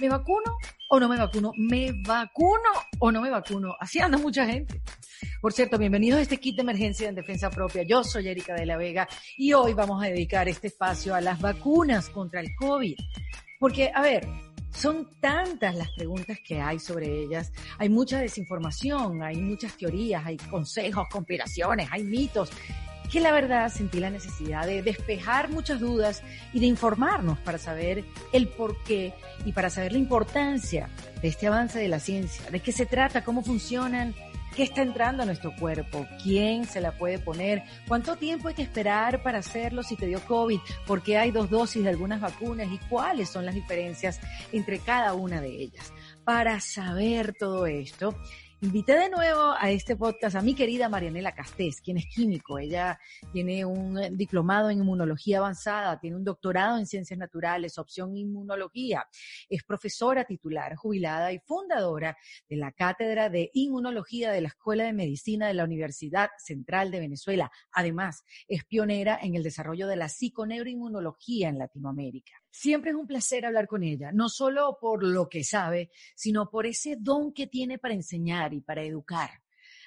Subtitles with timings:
[0.00, 0.56] ¿Me vacuno
[0.88, 1.52] o no me vacuno?
[1.58, 3.76] ¿Me vacuno o no me vacuno?
[3.78, 4.80] Así anda mucha gente.
[5.42, 7.82] Por cierto, bienvenidos a este kit de emergencia en defensa propia.
[7.82, 11.38] Yo soy Erika de la Vega y hoy vamos a dedicar este espacio a las
[11.38, 12.96] vacunas contra el COVID.
[13.58, 14.26] Porque, a ver,
[14.72, 17.52] son tantas las preguntas que hay sobre ellas.
[17.76, 22.50] Hay mucha desinformación, hay muchas teorías, hay consejos, conspiraciones, hay mitos
[23.10, 26.22] que la verdad sentí la necesidad de despejar muchas dudas
[26.52, 29.14] y de informarnos para saber el por qué
[29.44, 30.88] y para saber la importancia
[31.20, 34.14] de este avance de la ciencia, de qué se trata, cómo funcionan,
[34.54, 38.62] qué está entrando a nuestro cuerpo, quién se la puede poner, cuánto tiempo hay que
[38.62, 42.68] esperar para hacerlo si te dio COVID, por qué hay dos dosis de algunas vacunas
[42.70, 44.20] y cuáles son las diferencias
[44.52, 45.92] entre cada una de ellas.
[46.24, 48.14] Para saber todo esto,
[48.62, 52.58] Invité de nuevo a este podcast a mi querida Marianela Castés, quien es químico.
[52.58, 52.98] Ella
[53.32, 59.06] tiene un diplomado en inmunología avanzada, tiene un doctorado en ciencias naturales, opción inmunología.
[59.48, 62.18] Es profesora titular, jubilada y fundadora
[62.50, 67.00] de la Cátedra de Inmunología de la Escuela de Medicina de la Universidad Central de
[67.00, 67.50] Venezuela.
[67.72, 72.34] Además, es pionera en el desarrollo de la psiconeuroinmunología en Latinoamérica.
[72.50, 76.66] Siempre es un placer hablar con ella, no solo por lo que sabe, sino por
[76.66, 79.30] ese don que tiene para enseñar y para educar.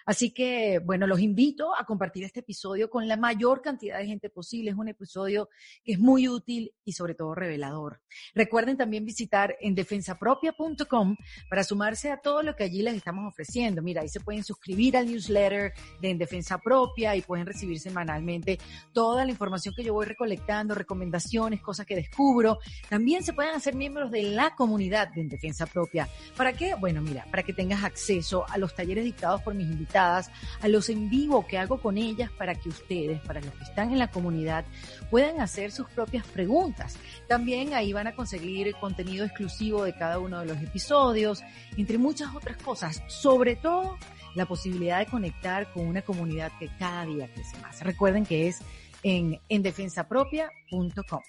[0.05, 4.29] Así que, bueno, los invito a compartir este episodio con la mayor cantidad de gente
[4.29, 4.71] posible.
[4.71, 5.49] Es un episodio
[5.83, 8.01] que es muy útil y sobre todo revelador.
[8.33, 11.15] Recuerden también visitar en defensapropia.com
[11.49, 13.81] para sumarse a todo lo que allí les estamos ofreciendo.
[13.81, 18.59] Mira, ahí se pueden suscribir al newsletter de En Defensa Propia y pueden recibir semanalmente
[18.91, 22.59] toda la información que yo voy recolectando, recomendaciones, cosas que descubro.
[22.89, 26.09] También se pueden hacer miembros de la comunidad de En Defensa Propia.
[26.35, 26.75] ¿Para qué?
[26.75, 30.89] Bueno, mira, para que tengas acceso a los talleres dictados por mis invitados a los
[30.89, 34.09] en vivo que hago con ellas para que ustedes, para los que están en la
[34.09, 34.65] comunidad,
[35.09, 36.97] puedan hacer sus propias preguntas.
[37.27, 41.43] También ahí van a conseguir contenido exclusivo de cada uno de los episodios,
[41.77, 43.97] entre muchas otras cosas, sobre todo
[44.35, 47.81] la posibilidad de conectar con una comunidad que cada día crece más.
[47.81, 48.59] Recuerden que es
[49.03, 51.21] en endefensapropia.com.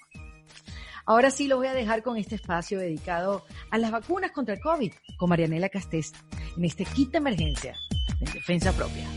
[1.07, 4.61] Ahora sí lo voy a dejar con este espacio dedicado a las vacunas contra el
[4.61, 6.13] COVID con Marianela Castés
[6.57, 7.75] en este kit de emergencia
[8.19, 9.07] en defensa propia.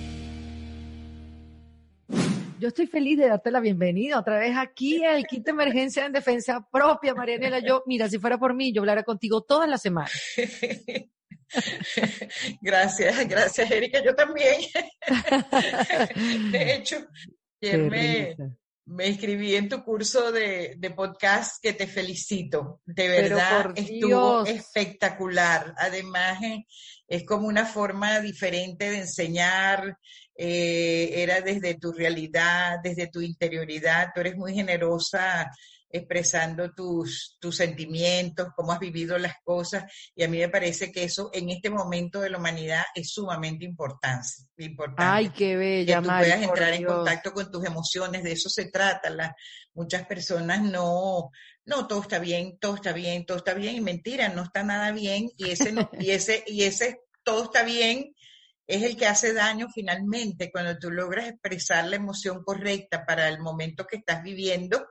[2.58, 6.12] Yo estoy feliz de darte la bienvenida otra vez aquí al kit de emergencia en
[6.12, 7.60] defensa propia, Marianela.
[7.60, 10.12] Yo, mira, si fuera por mí, yo hablara contigo todas las semanas.
[12.60, 14.02] Gracias, gracias, Erika.
[14.04, 14.60] Yo también.
[16.52, 17.06] De hecho,
[17.62, 18.36] me,
[18.84, 22.80] me inscribí en tu curso de, de, podcast que te felicito.
[22.84, 25.74] De verdad, estuvo espectacular.
[25.78, 26.66] Además, eh,
[27.08, 29.98] es como una forma diferente de enseñar,
[30.36, 35.50] eh, era desde tu realidad, desde tu interioridad, tú eres muy generosa
[35.90, 41.04] expresando tus, tus sentimientos, cómo has vivido las cosas, y a mí me parece que
[41.04, 44.28] eso en este momento de la humanidad es sumamente importante.
[44.58, 48.50] importante Ay, qué bella, Que tú puedas entrar en contacto con tus emociones, de eso
[48.50, 49.34] se trata.
[49.74, 51.30] Muchas personas no,
[51.68, 54.90] no, todo está bien, todo está bien, todo está bien, y mentira, no está nada
[54.90, 58.14] bien, y ese, y ese, y ese todo está bien,
[58.66, 63.38] es el que hace daño finalmente cuando tú logras expresar la emoción correcta para el
[63.40, 64.88] momento que estás viviendo,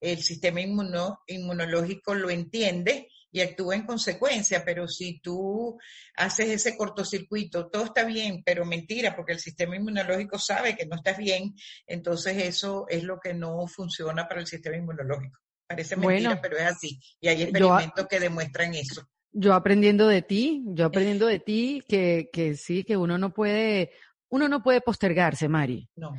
[0.00, 5.76] el sistema inmunológico lo entiende y actúa en consecuencia, pero si tú
[6.14, 10.96] haces ese cortocircuito, todo está bien, pero mentira, porque el sistema inmunológico sabe que no
[10.96, 11.54] estás bien,
[11.86, 15.40] entonces eso es lo que no funciona para el sistema inmunológico.
[15.72, 17.00] Parece mentira, pero es así.
[17.20, 19.08] Y hay experimentos que demuestran eso.
[19.32, 23.90] Yo aprendiendo de ti, yo aprendiendo de ti que, que sí, que uno no puede,
[24.28, 25.88] uno no puede postergarse, Mari.
[25.96, 26.14] No.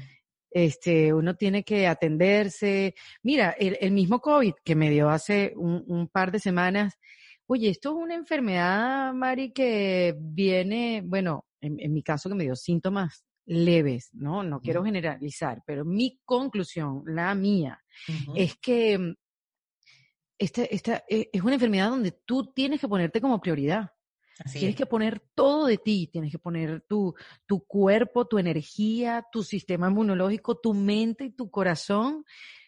[0.49, 2.95] Este, uno tiene que atenderse.
[3.21, 6.95] Mira, el, el mismo COVID que me dio hace un, un, par de semanas,
[7.45, 12.45] oye, esto es una enfermedad, Mari, que viene, bueno, en, en mi caso que me
[12.45, 14.43] dio síntomas leves, ¿no?
[14.43, 18.33] No quiero generalizar, pero mi conclusión, la mía, uh -huh.
[18.37, 19.15] es que
[20.43, 23.91] esta, esta eh, es una enfermedad donde tú tienes que ponerte como prioridad.
[24.39, 24.77] Así tienes es.
[24.77, 27.13] que poner todo de ti, tienes que poner tu,
[27.45, 32.25] tu cuerpo, tu energía, tu sistema inmunológico, tu mente y tu corazón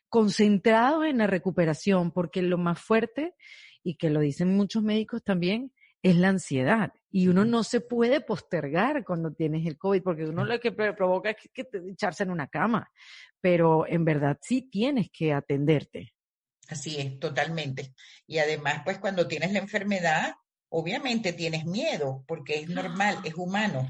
[0.09, 3.35] concentrados en la recuperación, porque lo más fuerte,
[3.83, 6.93] y que lo dicen muchos médicos también, es la ansiedad.
[7.11, 11.31] Y uno no se puede postergar cuando tienes el COVID, porque uno lo que provoca
[11.31, 12.89] es que, que echarse en una cama.
[13.41, 16.14] Pero en verdad sí tienes que atenderte.
[16.67, 17.93] Así es, totalmente.
[18.27, 20.35] Y además, pues cuando tienes la enfermedad,
[20.69, 23.89] obviamente tienes miedo, porque es normal, es humano,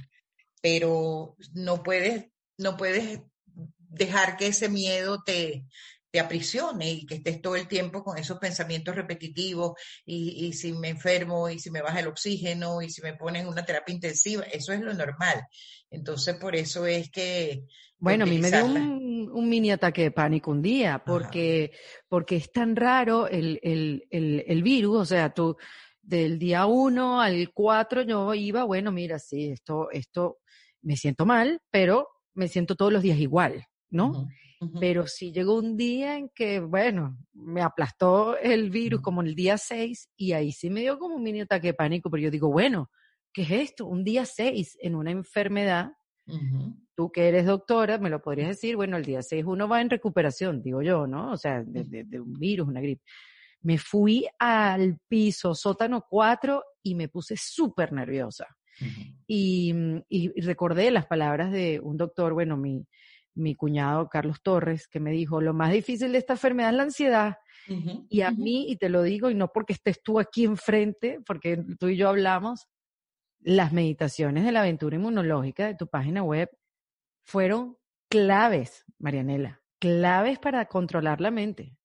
[0.62, 2.26] pero no puedes,
[2.58, 3.22] no puedes
[3.78, 5.66] dejar que ese miedo te,
[6.16, 9.74] te aprisione y que estés todo el tiempo con esos pensamientos repetitivos
[10.06, 13.50] y, y si me enfermo y si me baja el oxígeno y si me ponen
[13.50, 15.46] una terapia intensiva, eso es lo normal.
[15.92, 17.66] Entonces, por eso es que...
[17.98, 21.74] Bueno, a mí me dio un, un, mini ataque de pánico un día, porque,
[22.08, 25.58] porque es tan raro el, el, el, el virus, o sea, tú
[26.02, 30.38] del día uno al cuatro yo iba, bueno, mira, sí, esto, esto,
[30.82, 34.30] me siento mal, pero me siento todos los días igual, ¿no?
[34.80, 39.58] Pero sí llegó un día en que, bueno, me aplastó el virus como el día
[39.58, 42.50] 6 y ahí sí me dio como un mini ataque de pánico, pero yo digo,
[42.50, 42.90] bueno,
[43.34, 43.86] ¿qué es esto?
[43.86, 45.92] Un día 6 en una enfermedad.
[46.96, 49.90] Tú que eres doctora, me lo podrías decir, bueno, el día 6 uno va en
[49.90, 51.34] recuperación, digo yo, ¿no?
[51.34, 53.04] O sea, de, de un virus, una gripe.
[53.62, 58.48] Me fui al piso, sótano 4, y me puse súper nerviosa.
[59.28, 59.74] y,
[60.10, 62.86] y, recordé las palabras de un doctor, bueno, mi,
[63.36, 66.84] mi cuñado Carlos Torres, que me dijo, lo más difícil de esta enfermedad es la
[66.84, 67.38] ansiedad.
[68.10, 71.64] y a mí, y te lo digo, y no porque estés tú aquí enfrente, porque
[71.80, 72.68] tú y yo hablamos,
[73.40, 76.50] las meditaciones de la aventura inmunológica de tu página web
[77.24, 77.78] fueron
[78.10, 81.78] claves, Marianela, claves para controlar la mente.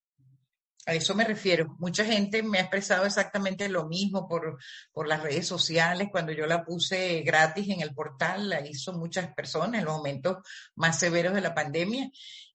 [0.87, 1.75] A eso me refiero.
[1.79, 4.57] Mucha gente me ha expresado exactamente lo mismo por,
[4.91, 6.07] por las redes sociales.
[6.11, 10.37] Cuando yo la puse gratis en el portal, la hizo muchas personas en los momentos
[10.75, 12.09] más severos de la pandemia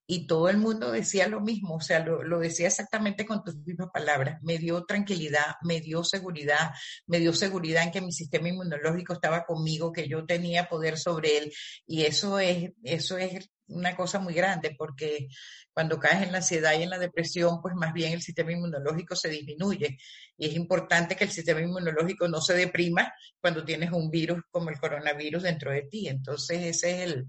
[0.09, 3.89] y todo el mundo decía lo mismo, o sea, lo, decía exactamente con tus mismas
[3.93, 4.39] palabras.
[4.41, 6.71] Me dio tranquilidad, me dio seguridad,
[7.07, 11.37] me dio seguridad en que mi sistema inmunológico estaba conmigo, que yo tenía poder sobre
[11.37, 11.53] él.
[11.85, 15.27] Y eso es, eso es una cosa muy grande porque
[15.73, 19.13] cuando caes en la ansiedad y en la depresión, pues más bien el sistema inmunológico
[19.13, 19.97] se disminuye.
[20.37, 23.11] Y es importante que el sistema inmunológico no se deprima
[23.41, 26.07] cuando tienes un virus como el coronavirus dentro de ti.
[26.07, 27.27] Entonces, ese es el,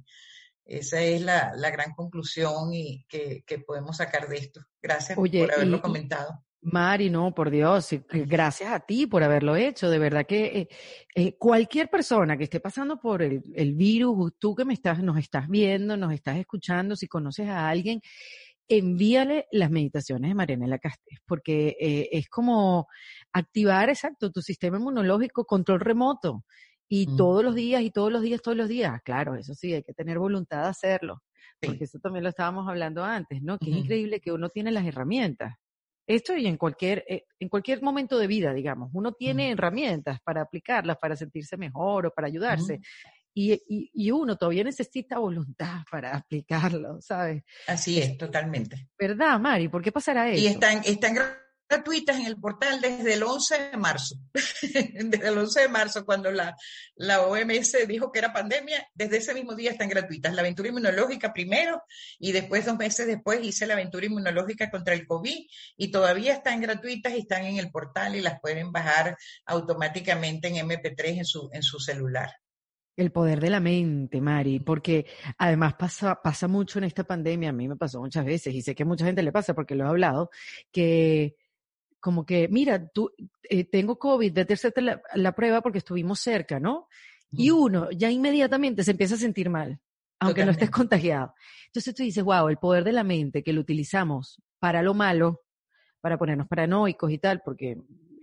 [0.69, 4.61] esa es la, la gran conclusión y que, que, podemos sacar de esto.
[4.83, 6.45] Gracias por haberlo comentado.
[6.61, 9.89] Mari, no, por Dios, gracias a ti por haberlo hecho.
[9.89, 10.69] De verdad que eh,
[11.15, 15.17] eh, cualquier persona que esté pasando por el, el, virus, tú que me estás, nos
[15.19, 18.03] estás viendo, nos estás escuchando, si conoces a alguien,
[18.69, 22.87] envíale las meditaciones de Marianela Castes, porque eh, es como
[23.33, 26.45] activar, exacto, tu sistema inmunológico, control remoto.
[26.89, 27.17] Y mm.
[27.17, 29.01] todos los días, y todos los días, todos los días.
[29.03, 31.23] Claro, eso sí, hay que tener voluntad de hacerlo.
[31.61, 33.59] Porque eso también lo estábamos hablando antes, ¿no?
[33.59, 35.57] Que es increíble que uno tiene las herramientas.
[36.07, 40.41] Esto y en cualquier, eh, en cualquier momento de vida, digamos, uno tiene herramientas para
[40.41, 42.81] aplicarlas, para sentirse mejor o para ayudarse.
[43.35, 47.43] Y, y, y, uno todavía necesita voluntad para aplicarlo, ¿sabes?
[47.67, 48.89] Así es, totalmente.
[48.99, 49.69] ¿Verdad, Mari?
[49.69, 50.43] ¿Por qué pasará eso?
[50.43, 50.83] Y están
[51.69, 54.17] gratuitas en el portal desde el 11 de marzo.
[54.63, 56.57] desde el 11 de marzo, cuando la,
[56.97, 60.35] la OMS dijo que era pandemia, desde ese mismo día están gratuitas.
[60.35, 61.83] La aventura inmunológica primero
[62.19, 66.61] y después, dos meses después, hice la aventura inmunológica contra el COVID y todavía están
[66.61, 69.17] gratuitas y están en el portal y las pueden bajar
[69.47, 72.31] automáticamente en MP3 en su, en su celular.
[72.97, 75.07] El poder de la mente, Mari, porque
[75.37, 78.75] además pasa, pasa mucho en esta pandemia, a mí me pasó muchas veces y sé
[78.75, 80.31] que a mucha gente le pasa porque lo he hablado,
[80.73, 81.37] que
[82.01, 83.13] como que, mira, tú,
[83.43, 86.89] eh, tengo COVID, a hacerte la, prueba porque estuvimos cerca, ¿no?
[87.31, 89.81] Y uno ya inmediatamente se empieza a sentir mal,
[90.19, 91.35] aunque no estés contagiado.
[91.67, 95.43] Entonces tú dices, wow, el poder de la mente que lo utilizamos para lo malo,
[96.01, 97.77] para ponernos paranoicos y tal, porque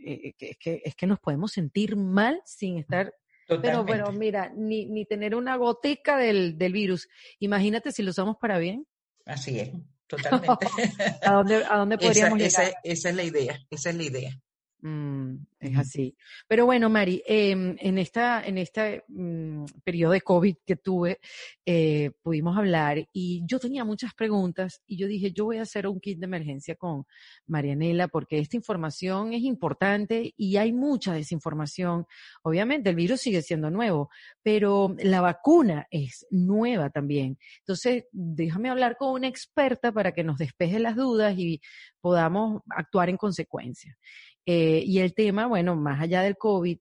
[0.05, 3.13] eh, es, que, es que nos podemos sentir mal sin estar
[3.47, 7.07] Pero, pero mira, ni, ni tener una goteca del, del virus.
[7.39, 8.87] Imagínate si lo usamos para bien.
[9.25, 9.71] Así es.
[10.07, 10.67] Totalmente.
[11.25, 12.73] ¿A dónde, a dónde podríamos llegar?
[12.83, 14.39] esa es la idea, esa es la idea.
[14.81, 16.15] Mm, es así.
[16.47, 21.19] Pero bueno, Mari, em, en esta, en este mm, periodo de COVID que tuve,
[21.65, 25.87] eh, pudimos hablar y yo tenía muchas preguntas y yo dije, yo voy a hacer
[25.87, 27.05] un kit de emergencia con
[27.47, 32.05] Marianela porque esta información es importante y hay mucha desinformación.
[32.43, 34.09] Obviamente el virus sigue siendo nuevo,
[34.43, 37.39] pero la vacuna es nueva también.
[37.59, 41.59] Entonces, déjame hablar con una experta para que nos despeje las dudas y
[42.01, 43.97] podamos actuar en consecuencia.
[44.45, 46.77] Eh, y el tema, bueno, más allá del COVID,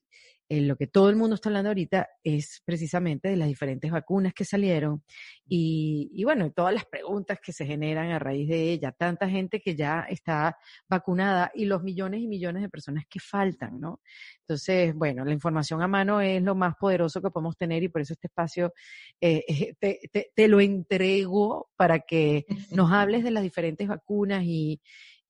[0.51, 4.35] eh, lo que todo el mundo está hablando ahorita es precisamente de las diferentes vacunas
[4.35, 5.03] que salieron
[5.49, 9.61] y, y, bueno, todas las preguntas que se generan a raíz de ella, tanta gente
[9.61, 14.01] que ya está vacunada y los millones y millones de personas que faltan, ¿no?
[14.41, 18.03] Entonces, bueno, la información a mano es lo más poderoso que podemos tener y por
[18.03, 18.75] eso este espacio
[19.23, 24.79] eh, te, te, te lo entrego para que nos hables de las diferentes vacunas y,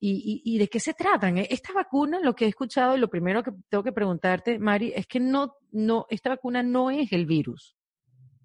[0.06, 1.38] ¿Y, de qué se tratan?
[1.38, 4.92] Eh, esta vacuna, lo que he escuchado, y lo primero que tengo que preguntarte, Mari,
[4.94, 7.74] es que no, no, esta vacuna no es el virus.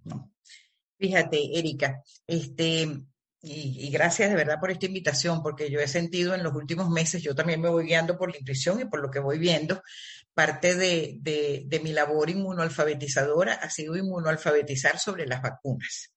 [0.06, 0.32] No.
[0.98, 2.88] Fíjate, Erika, este,
[3.42, 7.22] y, gracias de verdad por esta invitación, porque yo he sentido en los últimos meses,
[7.22, 9.82] yo también me voy guiando por la intuición y por lo que voy viendo,
[10.34, 16.14] parte de, de, mi labor inmunoalfabetizadora ha sido inmunoalfabetizar sobre las vacunas.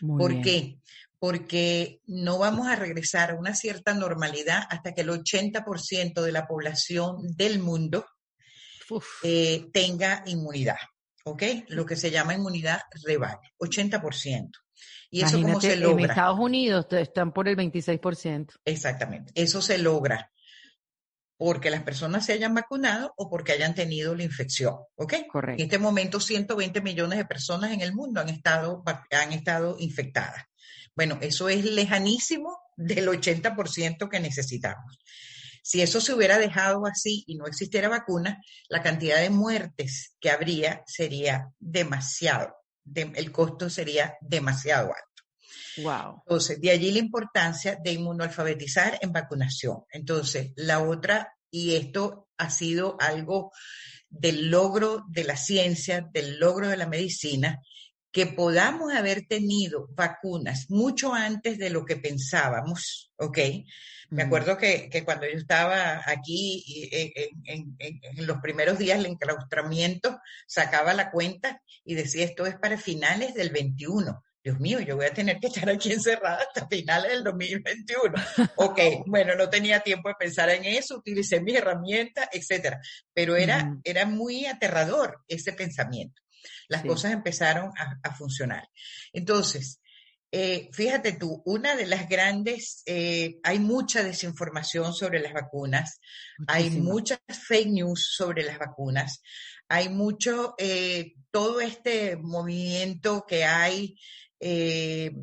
[0.00, 0.78] ¿Por qué?
[1.24, 6.46] Porque no vamos a regresar a una cierta normalidad hasta que el 80% de la
[6.46, 8.04] población del mundo
[9.22, 10.76] eh, tenga inmunidad,
[11.24, 11.42] ¿ok?
[11.68, 14.50] Lo que se llama inmunidad rebaño, 80%.
[15.08, 16.04] ¿Y eso cómo se logra?
[16.04, 18.56] En Estados Unidos están por el 26%.
[18.66, 19.32] Exactamente.
[19.34, 20.30] Eso se logra
[21.38, 24.76] porque las personas se hayan vacunado o porque hayan tenido la infección.
[24.96, 25.14] ¿Ok?
[25.32, 25.62] Correcto.
[25.62, 30.44] En este momento, 120 millones de personas en el mundo han estado, han estado infectadas.
[30.96, 34.98] Bueno, eso es lejanísimo del 80% que necesitamos.
[35.62, 40.30] Si eso se hubiera dejado así y no existiera vacuna, la cantidad de muertes que
[40.30, 42.54] habría sería demasiado
[42.94, 45.82] el costo sería demasiado alto.
[45.82, 46.22] Wow.
[46.26, 49.84] Entonces, de allí la importancia de inmunoalfabetizar en vacunación.
[49.90, 53.52] Entonces, la otra, y esto ha sido algo
[54.08, 57.60] del logro de la ciencia, del logro de la medicina,
[58.14, 63.38] que podamos haber tenido vacunas mucho antes de lo que pensábamos, ¿ok?
[64.10, 66.64] Me acuerdo que, cuando yo estaba aquí
[67.44, 67.76] en,
[68.24, 73.50] los primeros días del enclaustramiento, sacaba la cuenta y decía, esto es para finales del
[73.50, 74.22] 21.
[74.44, 78.14] Dios mío, yo voy a tener que estar aquí encerrada hasta finales del 2021.
[78.54, 82.80] ok, bueno, no tenía tiempo de pensar en eso, utilicé mis herramientas, etcétera.
[83.12, 86.23] Pero era, era muy aterrador ese pensamiento.
[86.68, 87.70] Las cosas empezaron
[88.02, 88.68] a, funcionar.
[89.12, 89.80] Entonces,
[90.36, 96.00] eh, fíjate tú, una de las grandes, eh, hay mucha desinformación sobre las vacunas,
[96.48, 99.22] hay muchas fake news sobre las vacunas,
[99.68, 103.96] hay mucho, eh, todo este movimiento que hay
[104.40, 105.14] de,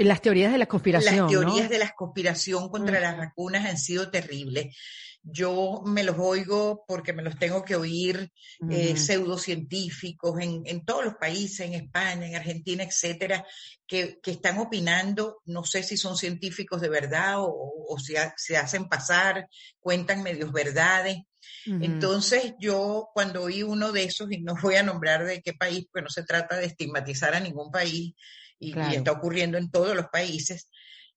[0.00, 1.16] las teorías de la conspiración.
[1.18, 4.76] Las teorías de la conspiración contra las vacunas han sido terribles
[5.22, 8.32] yo me los oigo porque me los tengo que oír
[8.68, 13.46] eh, pseudocientíficos en, en, todos los países, en España, en Argentina, etcétera,
[13.86, 18.56] que, que están opinando, no sé si son científicos de verdad o, o si se
[18.56, 19.48] hacen pasar,
[19.78, 21.18] cuentan medios verdades.
[21.66, 25.86] Entonces yo cuando oí uno de esos, y no voy a nombrar de qué país,
[25.90, 28.14] porque no se trata de estigmatizar a ningún país,
[28.58, 30.68] y, y está ocurriendo en todos los países,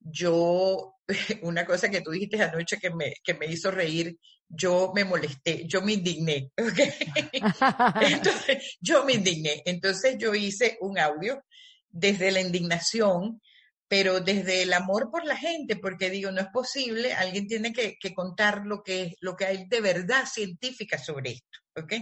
[0.06, 0.96] yo,
[1.42, 5.66] una cosa que tú dijiste anoche que me, que me hizo reír, yo me molesté,
[5.68, 6.52] yo me indigné,
[8.02, 9.64] Entonces, yo me indigné.
[9.66, 11.44] Entonces yo hice un audio
[11.90, 13.42] desde la indignación,
[13.88, 17.98] pero desde el amor por la gente, porque digo, no es posible, alguien tiene que,
[18.14, 21.94] contar lo que, lo que hay de verdad científica sobre esto, ¿ok?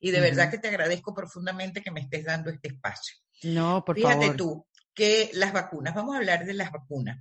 [0.00, 3.16] Y de verdad que te agradezco profundamente que me estés dando este espacio.
[3.42, 4.18] No, por favor.
[4.18, 7.18] Fíjate tú que las vacunas, vamos a hablar de las vacunas.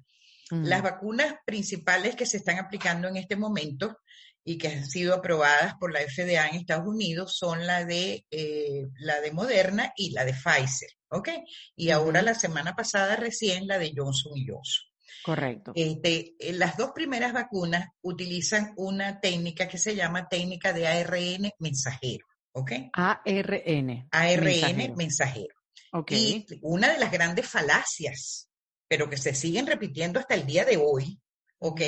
[0.52, 0.84] Las mm.
[0.84, 3.98] vacunas principales que se están aplicando en este momento
[4.44, 8.88] y que han sido aprobadas por la FDA en Estados Unidos son la de, eh,
[9.00, 11.30] la de Moderna y la de Pfizer, ¿ok?
[11.76, 14.86] Y ahora la semana pasada recién la de Johnson y Johnson.
[15.24, 15.72] Correcto.
[15.74, 21.50] Este, eh, las dos primeras vacunas utilizan una técnica que se llama técnica de ARN
[21.58, 22.72] mensajero, ¿ok?
[22.94, 24.08] ARN.
[24.12, 25.56] ARN mensajero.
[26.10, 28.50] Y una de las grandes falacias
[28.88, 31.20] pero que se siguen repitiendo hasta el día de hoy,
[31.60, 31.82] ¿ok?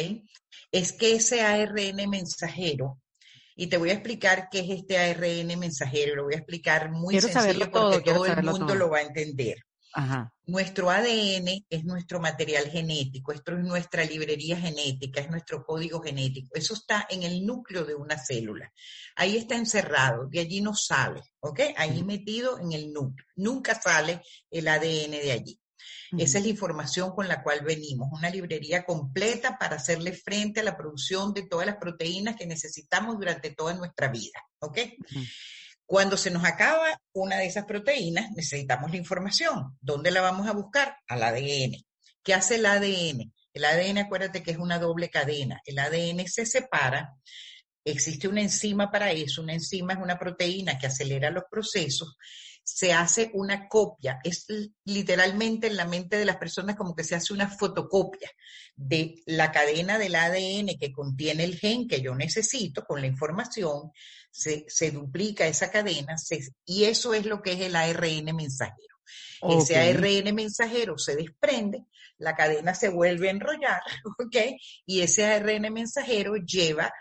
[0.71, 3.01] Es que ese ARN mensajero,
[3.55, 7.19] y te voy a explicar qué es este ARN mensajero, lo voy a explicar muy
[7.19, 9.57] sencillo porque todo, el mundo lo va a entender.
[10.45, 16.49] Nuestro ADN es nuestro material genético, esto es nuestra librería genética, es nuestro código genético.
[16.53, 18.71] Eso está en el núcleo de una célula.
[19.15, 21.61] Ahí está encerrado, de allí no sale, ¿ok?
[21.75, 23.25] Ahí metido en el núcleo.
[23.35, 25.59] Nunca sale el ADN de allí.
[26.17, 30.63] Esa es la información con la cual venimos, una librería completa para hacerle frente a
[30.63, 34.77] la producción de todas las proteínas que necesitamos durante toda nuestra vida, ¿ok?
[35.85, 39.77] Cuando se nos acaba una de esas proteínas, necesitamos la información.
[39.81, 40.97] ¿Dónde la vamos a buscar?
[41.07, 41.77] Al ADN.
[42.23, 43.33] ¿Qué hace el ADN?
[43.53, 45.61] El ADN, acuérdate que es una doble cadena.
[45.65, 47.13] El ADN se separa.
[47.83, 49.41] Existe una enzima para eso.
[49.41, 52.17] Una enzima es una proteína que acelera los procesos
[52.67, 54.19] se hace una copia.
[54.25, 54.45] Es
[54.83, 58.29] literalmente en la mente de las personas como que se hace una fotocopia
[58.75, 63.91] de la cadena del ADN que contiene el gen que yo necesito con la información,
[64.29, 66.15] se, duplica esa cadena
[66.65, 68.97] y eso es lo que es el ARN mensajero.
[69.49, 71.85] Ese ARN mensajero se desprende,
[72.17, 73.81] la cadena se vuelve a enrollar,
[74.19, 74.35] ¿ok?
[74.85, 76.91] Y ese ARN mensajero lleva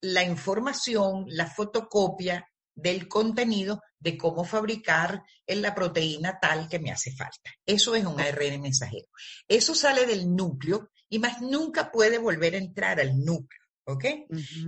[0.00, 7.12] la información, la fotocopia del contenido de cómo fabricar la proteína tal que me hace
[7.12, 7.50] falta.
[7.64, 9.06] Eso es un ARN mensajero.
[9.48, 13.60] Eso sale del núcleo y más nunca puede volver a entrar al núcleo.
[13.86, 14.04] ¿Ok?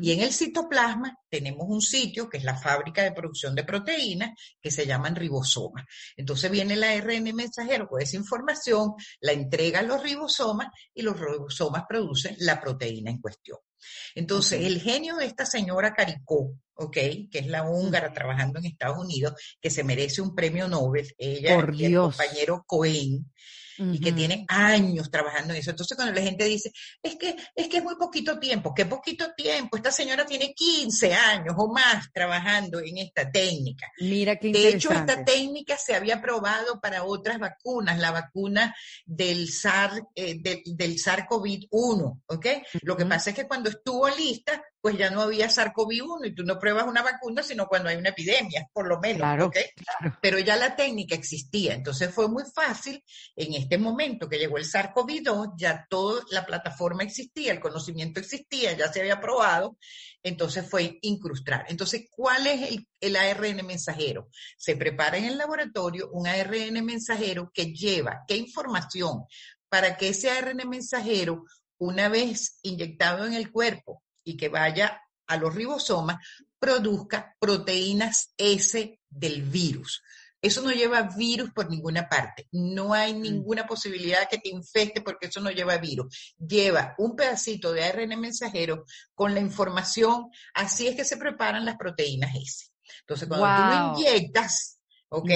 [0.02, 4.38] Y en el citoplasma tenemos un sitio que es la fábrica de producción de proteínas
[4.60, 5.86] que se llaman ribosomas.
[6.18, 11.18] Entonces viene el ARN mensajero con esa información, la entrega a los ribosomas y los
[11.18, 13.56] ribosomas producen la proteína en cuestión.
[14.14, 16.92] Entonces, el genio de esta señora Caricó, ¿ok?
[17.30, 21.66] Que es la húngara trabajando en Estados Unidos, que se merece un premio Nobel, ella
[21.72, 23.30] y el compañero Cohen,
[23.78, 25.70] y que tiene años trabajando en eso.
[25.70, 29.32] Entonces, cuando la gente dice, es que, es que es muy poquito tiempo, ¿qué poquito
[29.36, 29.76] tiempo?
[29.76, 33.86] Esta señora tiene 15 años o más trabajando en esta técnica.
[34.00, 39.48] Mira qué De hecho, esta técnica se había probado para otras vacunas, la vacuna del
[39.48, 42.46] SAR, eh, del SARS-CoV-1, ¿ok?
[42.82, 46.44] Lo que pasa es que cuando estuvo lista, pues ya no había SARS-CoV-1 y tú
[46.44, 49.18] no pruebas una vacuna sino cuando hay una epidemia, por lo menos.
[49.18, 49.50] Claro,
[50.22, 53.02] Pero ya la técnica existía, entonces fue muy fácil
[53.34, 58.74] en este momento que llegó el SARS-CoV-2, ya toda la plataforma existía, el conocimiento existía,
[58.74, 59.76] ya se había probado,
[60.22, 61.66] entonces fue incrustar.
[61.68, 64.28] Entonces, ¿cuál es el, el ARN mensajero?
[64.56, 69.24] Se prepara en el laboratorio un ARN mensajero que lleva qué información
[69.68, 71.44] para que ese ARN mensajero
[71.76, 76.18] una vez inyectado en el cuerpo y que vaya a los ribosomas,
[76.58, 80.02] produzca proteínas S del virus.
[80.42, 82.48] Eso no lleva virus por ninguna parte.
[82.52, 83.22] No hay mm.
[83.22, 86.34] ninguna posibilidad que te infecte porque eso no lleva virus.
[86.38, 90.28] Lleva un pedacito de ARN mensajero con la información.
[90.54, 92.66] Así es que se preparan las proteínas S.
[93.00, 94.78] Entonces, cuando tú lo inyectas,
[95.08, 95.30] ¿ok?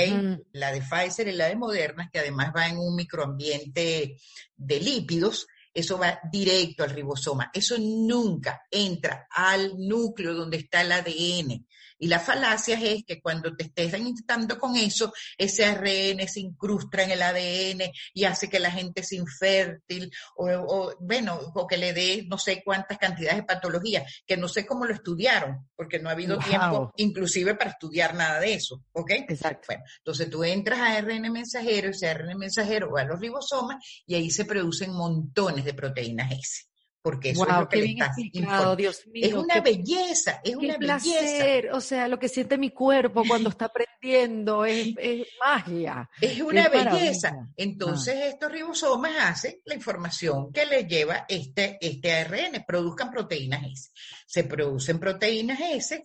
[0.53, 4.17] La de Pfizer y la de Moderna, que además va en un microambiente
[4.57, 7.51] de lípidos, eso va directo al ribosoma.
[7.53, 11.67] Eso nunca entra al núcleo donde está el ADN.
[12.01, 17.03] Y la falacia es que cuando te estés inyectando con eso, ese ARN se incrusta
[17.03, 21.93] en el ADN y hace que la gente sea infértil o, bueno, o que le
[21.93, 26.09] dé no sé cuántas cantidades de patologías, que no sé cómo lo estudiaron, porque no
[26.09, 29.11] ha habido tiempo inclusive para estudiar nada de eso, ¿ok?
[29.29, 29.67] Exacto.
[29.69, 34.15] Bueno, entonces tú entras a ARN mensajero, ese ARN mensajero va a los ribosomas y
[34.15, 36.70] ahí se producen montones de proteínas S
[37.03, 38.17] porque eso es lo que le estás
[38.77, 41.75] Dios mío, Es una belleza, es una belleza.
[41.75, 44.95] O sea, lo que siente mi cuerpo cuando está aprendiendo es,
[45.45, 46.09] magia.
[46.21, 47.49] Es una belleza.
[47.57, 53.91] Entonces, estos ribosomas hacen la información que le lleva este, este ARN, produzcan proteínas S.
[54.27, 56.03] Se producen proteínas S,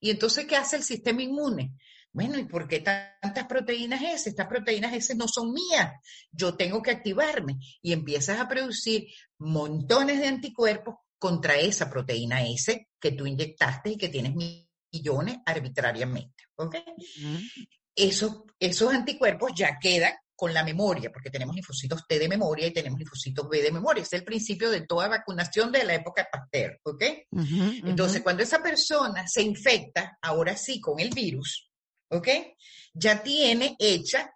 [0.00, 1.72] y entonces, ¿qué hace el sistema inmune?
[2.18, 4.30] Bueno, ¿y por qué tantas proteínas S?
[4.30, 5.92] Estas proteínas S no son mías.
[6.32, 9.06] Yo tengo que activarme y empiezas a producir
[9.38, 16.42] montones de anticuerpos contra esa proteína S que tú inyectaste y que tienes millones arbitrariamente.
[16.56, 16.74] ¿Ok?
[17.94, 22.72] esos, esos anticuerpos ya quedan con la memoria, porque tenemos linfocitos T de memoria y
[22.72, 24.02] tenemos linfocitos B de memoria.
[24.02, 27.04] Es el principio de toda vacunación de la época Pasteur, ¿ok?
[27.84, 31.67] Entonces, cuando esa persona se infecta, ahora sí, con el virus,
[32.08, 32.28] ¿ok?
[32.94, 34.32] Ya tiene hecha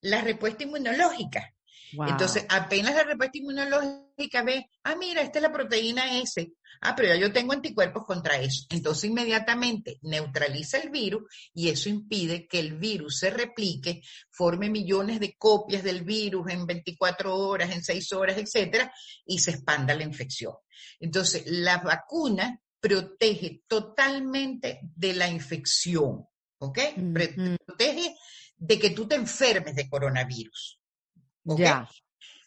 [0.00, 1.54] la respuesta inmunológica.
[1.92, 6.52] Entonces, apenas la respuesta inmunológica ve, ah, mira, esta es la proteína S.
[6.80, 8.66] Ah, pero ya yo tengo anticuerpos contra eso.
[8.70, 11.22] Entonces, inmediatamente neutraliza el virus
[11.54, 16.66] y eso impide que el virus se replique, forme millones de copias del virus en
[16.66, 18.92] 24 horas, en 6 horas, etcétera,
[19.26, 20.54] y se expanda la infección.
[20.98, 26.26] Entonces, la vacuna protege totalmente de la infección.
[26.62, 26.78] ¿Ok?
[27.66, 28.14] Protege
[28.56, 30.80] de que tú te enfermes de coronavirus.
[31.44, 31.60] ¿ok?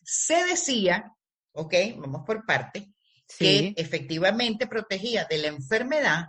[0.04, 1.12] Se decía,
[1.52, 1.74] ¿ok?
[1.98, 2.94] Vamos por parte,
[3.38, 6.28] que efectivamente protegía de la enfermedad,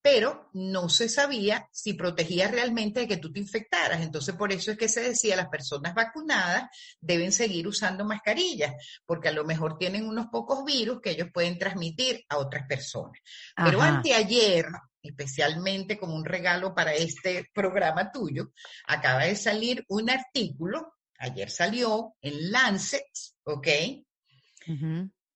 [0.00, 4.00] pero no se sabía si protegía realmente de que tú te infectaras.
[4.00, 6.68] Entonces, por eso es que se decía, las personas vacunadas
[7.00, 11.58] deben seguir usando mascarillas, porque a lo mejor tienen unos pocos virus que ellos pueden
[11.58, 13.18] transmitir a otras personas.
[13.56, 14.66] Pero anteayer,
[15.08, 18.52] especialmente como un regalo para este programa tuyo,
[18.86, 23.08] acaba de salir un artículo, ayer salió en Lancet,
[23.44, 23.68] ¿ok?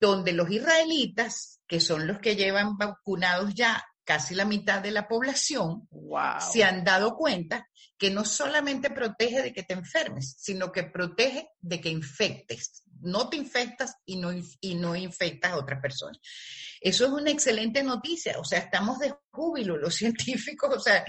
[0.01, 5.09] Donde los israelitas, que son los que llevan vacunados ya casi la mitad de la
[5.09, 5.89] población,
[6.41, 11.49] se han dado cuenta que no solamente protege de que te enfermes, sino que protege
[11.61, 12.82] de que infectes.
[13.03, 16.19] No te infectas y no, y no infectas a otras personas.
[16.81, 21.05] Eso es una excelente noticia, o sea, estamos de júbilo los científicos, o sea,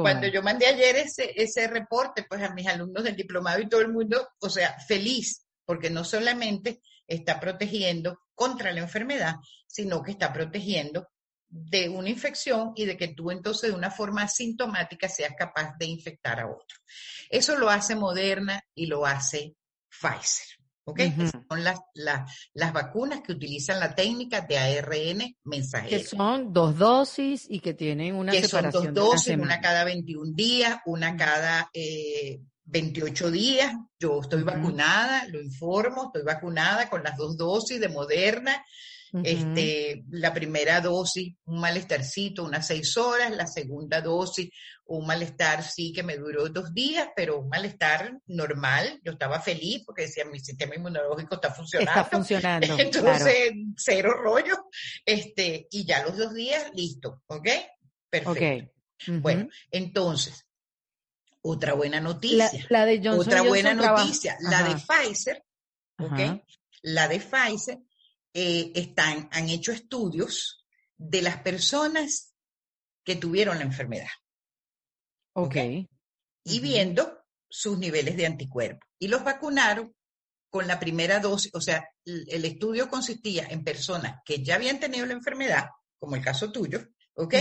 [0.00, 3.80] cuando yo mandé ayer ese, ese reporte, pues a mis alumnos del diplomado y todo
[3.80, 10.12] el mundo, o sea, feliz, porque no solamente está protegiendo contra la enfermedad, sino que
[10.12, 11.08] está protegiendo
[11.48, 15.86] de una infección y de que tú entonces de una forma asintomática seas capaz de
[15.86, 16.78] infectar a otro.
[17.30, 19.54] Eso lo hace Moderna y lo hace
[19.88, 20.63] Pfizer.
[20.86, 21.00] ¿Ok?
[21.48, 25.98] Son las, las, vacunas que utilizan la técnica de ARN mensajero.
[25.98, 30.32] Que son dos dosis y que tienen una que Son dos dosis, una, cada 21
[30.34, 33.74] días, una cada eh, 28 días.
[33.98, 38.62] Yo estoy vacunada, lo informo, estoy vacunada con las dos dosis de Moderna
[39.22, 44.50] este, la primera dosis, un malestarcito, unas seis horas, la segunda dosis,
[44.86, 49.00] un malestar sí que me duró dos días, pero un malestar normal.
[49.04, 52.00] Yo estaba feliz porque decía, mi sistema inmunológico está funcionando.
[52.00, 52.66] Está funcionando.
[52.78, 54.68] Entonces, cero rollo.
[55.04, 57.48] Este, y ya los dos días, listo, ¿ok?
[58.10, 58.72] Perfecto.
[59.06, 60.46] Bueno, entonces,
[61.42, 62.48] otra buena noticia.
[62.70, 65.44] La, de Johnson Otra buena noticia, la de Pfizer,
[65.98, 66.42] ¿ok?
[66.82, 67.80] La de Pfizer
[68.34, 70.66] eh, están, han hecho estudios
[70.96, 72.34] de las personas
[73.04, 74.10] que tuvieron la enfermedad.
[75.34, 75.56] Ok.
[76.44, 78.88] Y viendo sus niveles de anticuerpos.
[78.98, 79.94] Y los vacunaron
[80.50, 85.06] con la primera dosis, o sea, el, estudio consistía en personas que ya habían tenido
[85.06, 85.66] la enfermedad,
[85.98, 86.80] como el caso tuyo,
[87.14, 87.34] ¿ok?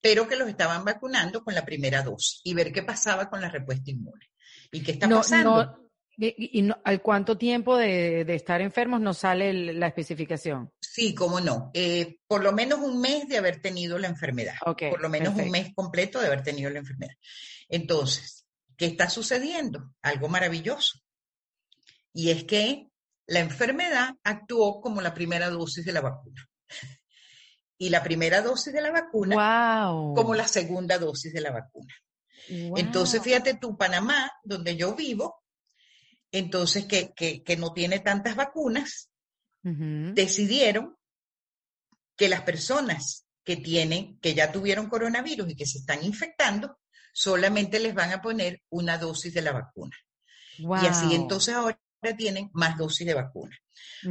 [0.00, 3.50] Pero que los estaban vacunando con la primera dosis y ver qué pasaba con la
[3.50, 4.30] respuesta inmune.
[4.70, 5.87] ¿Y qué está pasando?
[6.20, 10.72] ¿Y, al cuánto tiempo de, estar enfermos nos sale la especificación?
[10.80, 11.70] Sí, cómo no.
[11.74, 14.56] Eh, por lo menos un mes de haber tenido la enfermedad.
[14.64, 17.14] por lo menos un mes completo de haber tenido la enfermedad.
[17.68, 19.92] Entonces, ¿qué está sucediendo?
[20.02, 20.98] Algo maravilloso.
[22.12, 22.88] Y es que
[23.26, 26.48] la enfermedad actuó como la primera dosis de la vacuna.
[27.78, 31.94] Y la primera dosis de la vacuna como la segunda dosis de la vacuna.
[32.48, 35.44] Entonces, fíjate tú, Panamá, donde yo vivo,
[36.32, 39.10] entonces que, que, no tiene tantas vacunas,
[39.62, 40.96] decidieron
[42.16, 46.78] que las personas que tienen, que ya tuvieron coronavirus y que se están infectando,
[47.12, 49.96] solamente les van a poner una dosis de la vacuna.
[50.58, 51.78] Y así entonces ahora
[52.16, 53.56] tienen más dosis de vacuna.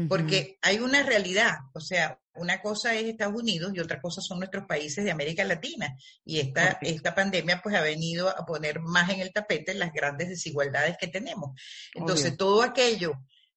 [0.07, 4.39] Porque hay una realidad, o sea, una cosa es Estados Unidos y otra cosa son
[4.39, 5.95] nuestros países de América Latina.
[6.23, 10.29] Y esta, esta pandemia pues ha venido a poner más en el tapete las grandes
[10.29, 11.59] desigualdades que tenemos.
[11.93, 13.13] Entonces, todo aquello,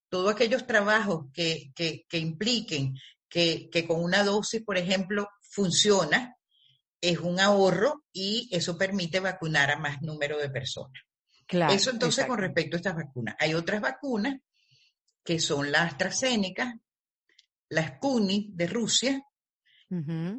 [0.09, 2.95] todos aquellos trabajos que, que, que impliquen
[3.29, 6.37] que, que con una dosis, por ejemplo, funciona,
[6.99, 11.01] es un ahorro y eso permite vacunar a más número de personas.
[11.51, 13.35] Claro, eso entonces con respecto a estas vacunas.
[13.37, 14.39] Hay otras vacunas
[15.21, 16.79] que son la AstraZeneca,
[17.67, 19.21] la Sputnik de Rusia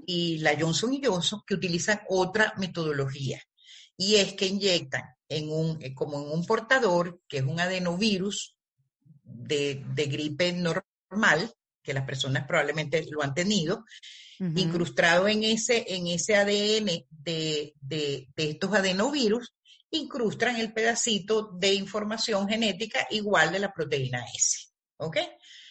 [0.06, 3.42] y la Johnson Johnson, que utilizan otra metodología.
[3.94, 8.56] Y es que inyectan en un, eh, como en un portador, que es un adenovirus
[9.22, 13.84] de, gripe normal, que las personas probablemente lo han tenido,
[14.38, 19.52] incrustado en ese, en ese ADN de, de, de estos adenovirus,
[19.92, 24.68] incrustan el pedacito de información genética igual de la proteína S.
[24.96, 25.18] ¿Ok?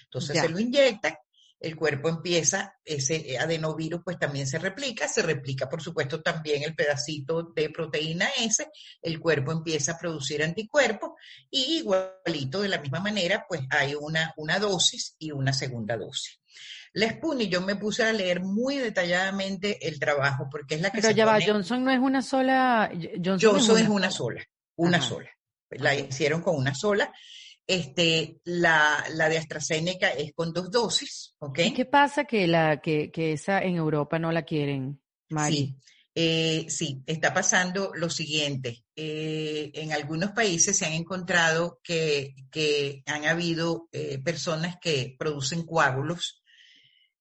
[0.03, 1.15] Entonces se lo inyectan,
[1.61, 6.75] el cuerpo empieza, ese adenovirus pues también se replica, se replica por supuesto también el
[6.75, 8.67] pedacito de proteína S,
[9.01, 11.11] el cuerpo empieza a producir anticuerpos
[11.49, 16.39] y igualito de la misma manera pues hay una, una dosis y una segunda dosis.
[16.93, 21.01] La Sputnik, yo me puse a leer muy detalladamente el trabajo porque es la que
[21.01, 22.91] Pero ya va, Johnson no es una sola.
[23.23, 24.43] Johnson, es una, sola,
[24.75, 25.29] una sola.
[25.69, 27.13] La hicieron con una sola.
[27.65, 31.59] Este, la, la, de AstraZeneca es con dos dosis, ¿ok?
[31.59, 35.55] ¿Y qué pasa que, la, que, que esa en Europa no la quieren, Mari?
[35.55, 35.75] Sí.
[36.13, 38.83] Eh, sí, está pasando lo siguiente.
[38.95, 45.65] Eh, en algunos países se han encontrado que, que han habido eh, personas que producen
[45.65, 46.40] coágulos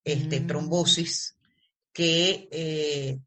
[0.04, 0.46] este, mm.
[0.46, 1.36] trombosis
[1.92, 3.18] que, eh,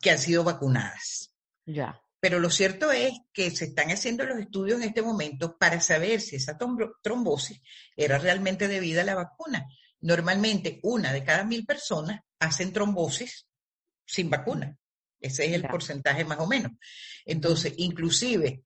[0.00, 1.32] que han sido vacunadas.
[1.64, 2.00] Ya.
[2.20, 6.20] Pero lo cierto es que se están haciendo los estudios en este momento para saber
[6.20, 6.58] si esa
[7.02, 7.60] trombosis
[7.94, 9.66] era realmente debida a la vacuna.
[10.00, 13.46] Normalmente una de cada mil personas hacen trombosis
[14.04, 14.76] sin vacuna.
[15.20, 16.72] Ese es el porcentaje más o menos.
[17.24, 18.64] Entonces, inclusive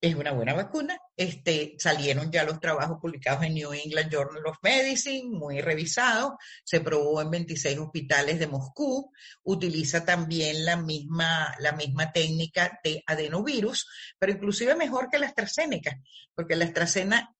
[0.03, 0.97] es una buena vacuna.
[1.15, 6.33] Este, salieron ya los trabajos publicados en New England Journal of Medicine, muy revisados.
[6.65, 9.13] Se probó en 26 hospitales de Moscú.
[9.43, 13.87] Utiliza también la misma, la misma técnica de adenovirus,
[14.19, 15.97] pero inclusive mejor que la AstraZeneca,
[16.35, 17.33] porque la AstraZeneca,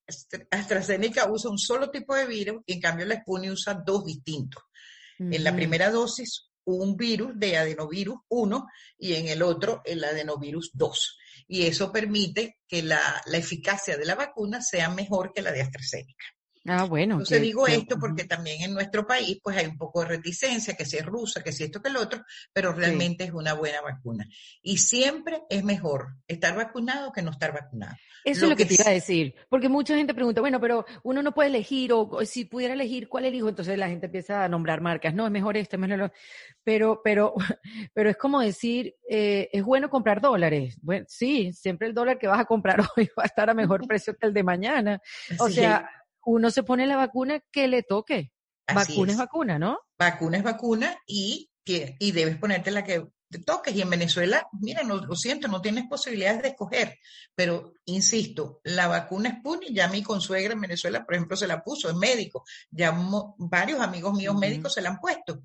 [0.50, 4.64] AstraZeneca usa un solo tipo de virus y en cambio la Sputnik usa dos distintos.
[5.20, 10.72] En la primera dosis un virus de adenovirus 1 y en el otro el adenovirus
[10.74, 15.62] 2 y eso permite que la, eficacia de la vacuna sea mejor que la de
[15.62, 16.26] AstraZeneca.
[16.66, 17.16] Ah, bueno.
[17.16, 20.86] Entonces digo esto porque también en nuestro país pues hay un poco de reticencia, que
[20.86, 22.24] si es rusa, que si esto, que el otro,
[22.54, 24.28] pero realmente es una buena vacuna.
[24.62, 27.96] Y siempre es mejor estar vacunado que no estar vacunado.
[28.24, 31.22] Eso es lo que, te iba a decir, porque mucha gente pregunta, bueno, pero uno
[31.22, 33.50] no puede elegir, o, si pudiera elegir, ¿cuál elijo?
[33.50, 36.14] Entonces la gente empieza a nombrar marcas, no, es mejor este, es mejor
[36.64, 37.34] pero, pero,
[37.94, 40.78] pero es como decir, eh, es bueno comprar dólares.
[40.82, 43.86] Bueno, sí, siempre el dólar que vas a comprar hoy va a estar a mejor
[43.88, 45.02] precio que el de mañana.
[45.40, 45.90] O sea,
[46.26, 48.32] uno se pone la vacuna que le toque.
[48.68, 49.18] vacuna es.
[49.18, 49.80] vacuna, ¿no?
[49.98, 53.76] Vacuna es vacuna y, y debes ponerte la que te toques.
[53.76, 57.00] Y en Venezuela, mira, no, lo siento, no tienes posibilidades de escoger.
[57.36, 61.90] Pero, insisto, la vacuna Sputnik, ya mi consuegra en Venezuela, por ejemplo, se la puso,
[61.90, 62.46] es médico.
[62.70, 62.96] Ya
[63.38, 65.42] varios amigos míos médicos se la han puesto.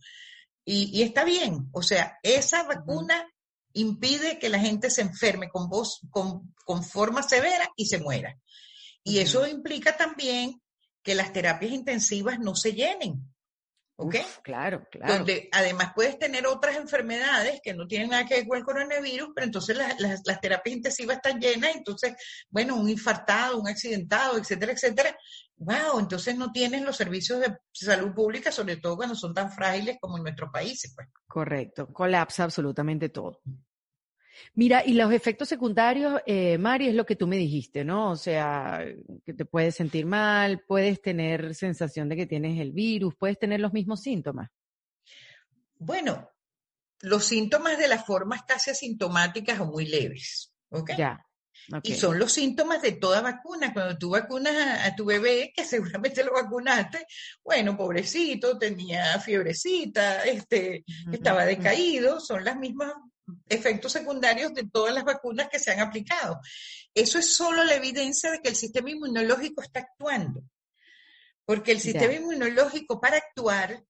[0.65, 1.69] Y, está bien.
[1.73, 3.27] O sea, esa vacuna
[3.73, 8.39] impide que la gente se enferme con, voz, con, con forma severa y se muera.
[9.03, 10.61] Y eso implica también
[11.03, 13.25] que las terapias intensivas no se llenen.
[14.01, 14.15] ¿Ok?
[14.43, 15.13] claro, claro.
[15.13, 19.31] Donde además puedes tener otras enfermedades que no tienen nada que ver con el coronavirus,
[19.35, 22.15] pero entonces las, las, terapias intensivas están llenas, entonces,
[22.49, 25.19] bueno, un infartado, un accidentado, etcétera, etcétera.
[25.57, 29.97] Wow, entonces no tienes los servicios de salud pública, sobre todo cuando son tan frágiles
[30.01, 30.93] como en nuestros países.
[30.95, 31.09] Pues.
[31.27, 33.41] Correcto, colapsa absolutamente todo.
[34.55, 38.11] Mira, y los efectos secundarios, eh, Mari, es lo que tú me dijiste, ¿no?
[38.11, 38.85] O sea,
[39.25, 43.61] que te puedes sentir mal, puedes tener sensación de que tienes el virus, puedes tener
[43.61, 44.51] los mismos síntomas.
[45.77, 46.31] Bueno,
[47.01, 50.91] los síntomas de las formas casi asintomáticas o muy leves, ¿ok?
[50.97, 51.25] Ya.
[51.83, 53.73] Y son los síntomas de toda vacuna.
[53.75, 57.07] Cuando tú vacunas a, tu bebé, que seguramente lo vacunaste,
[57.45, 62.93] bueno, pobrecito, tenía fiebrecita, este, estaba decaído, son las mismas
[63.49, 66.41] efectos secundarios de todas las vacunas que se han aplicado.
[66.95, 70.43] Eso es solo la evidencia de que el sistema inmunológico está actuando.
[71.45, 73.85] Porque el sistema inmunológico para actuar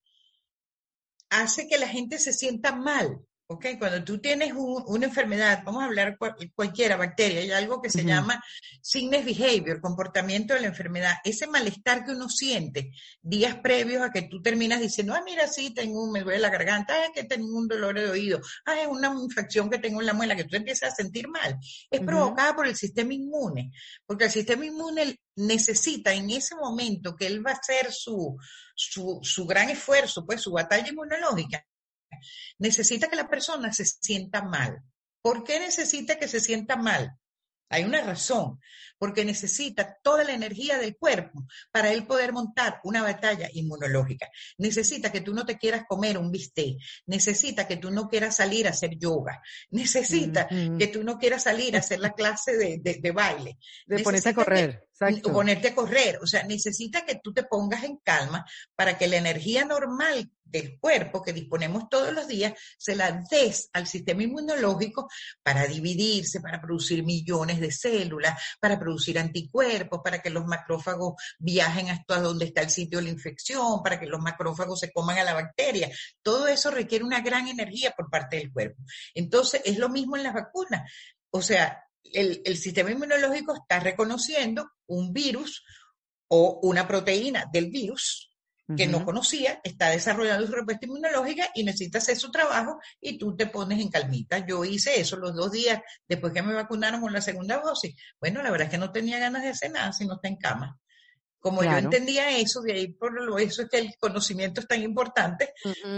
[1.31, 3.20] hace que la gente se sienta mal.
[3.50, 3.64] ¿Ok?
[3.78, 6.18] Cuando tú tienes una enfermedad, vamos a hablar
[6.54, 8.42] cualquiera, bacteria, hay algo que se llama
[8.82, 12.90] signes behavior, comportamiento de la enfermedad, ese malestar que uno siente
[13.22, 16.50] días previos a que tú terminas diciendo, ah, mira, sí, tengo un, me duele la
[16.50, 20.06] garganta, ah, que tengo un dolor de oído, ah, es una infección que tengo en
[20.06, 21.56] la muela, que tú empiezas a sentir mal,
[21.90, 23.72] es provocada por el sistema inmune,
[24.04, 28.37] porque el sistema inmune necesita en ese momento que él va a hacer su,
[28.74, 31.64] su, su gran esfuerzo, pues su batalla inmunológica,
[32.58, 34.82] necesita que la persona se sienta mal.
[35.20, 37.18] ¿Por qué necesita que se sienta mal?
[37.70, 38.58] Hay una razón,
[38.98, 44.28] porque necesita toda la energía del cuerpo para él poder montar una batalla inmunológica.
[44.56, 48.66] Necesita que tú no te quieras comer un bistec, necesita que tú no quieras salir
[48.66, 53.58] a hacer yoga, necesita que tú no quieras salir a hacer la clase de, baile.
[53.86, 54.88] De ponerte a correr.
[55.24, 58.44] O ponerte a correr, o sea, necesita que tú te pongas en calma
[58.74, 63.68] para que la energía normal del cuerpo que disponemos todos los días se la des
[63.72, 65.08] al sistema inmunológico
[65.42, 71.90] para dividirse, para producir millones de células, para producir anticuerpos, para que los macrófagos viajen
[71.90, 75.24] hasta donde está el sitio de la infección, para que los macrófagos se coman a
[75.24, 75.90] la bacteria.
[76.22, 78.82] Todo eso requiere una gran energía por parte del cuerpo.
[79.14, 80.90] Entonces, es lo mismo en las vacunas.
[81.30, 85.64] O sea, el, sistema inmunológico está reconociendo un virus
[86.28, 88.27] o una proteína del virus
[88.76, 93.35] que no conocía, está desarrollando su respuesta inmunológica y necesita hacer su trabajo y tú
[93.35, 94.44] te pones en calmita.
[94.46, 97.94] Yo hice eso los dos días después que me vacunaron con la segunda dosis.
[98.20, 100.37] Bueno, la verdad es que no tenía ganas de hacer nada si no está en
[100.37, 100.78] cama.
[101.40, 104.83] Como yo entendía eso, de ahí por lo eso es que el conocimiento es tan
[104.83, 105.53] importante,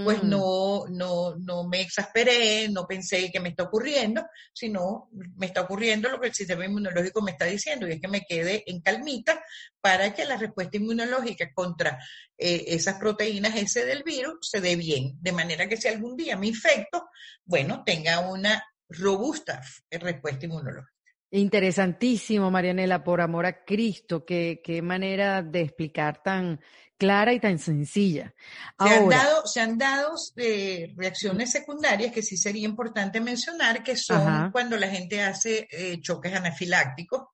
[0.05, 5.62] pues no, no, no me exasperé, no pensé que me está ocurriendo, sino me está
[5.62, 8.81] ocurriendo lo que el sistema inmunológico me está diciendo, y es que me quede en
[8.81, 9.42] calmita
[9.81, 11.98] para que la respuesta inmunológica contra
[12.37, 16.37] eh, esas proteínas ese del virus se dé bien, de manera que si algún día
[16.37, 17.09] me infecto,
[17.44, 20.99] bueno, tenga una robusta respuesta inmunológica.
[21.32, 26.60] Interesantísimo, Marianela, por amor a Cristo, qué, qué manera de explicar tan
[27.00, 28.34] clara y tan sencilla.
[28.78, 33.96] se han dado, se han dado eh, reacciones secundarias que sí sería importante mencionar, que
[33.96, 37.28] son cuando la gente hace eh, choques anafilácticos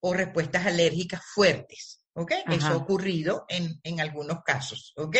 [0.00, 1.97] o respuestas alérgicas fuertes.
[2.18, 2.32] ¿Ok?
[2.50, 5.16] Eso ha ocurrido en, en, algunos casos, ¿ok?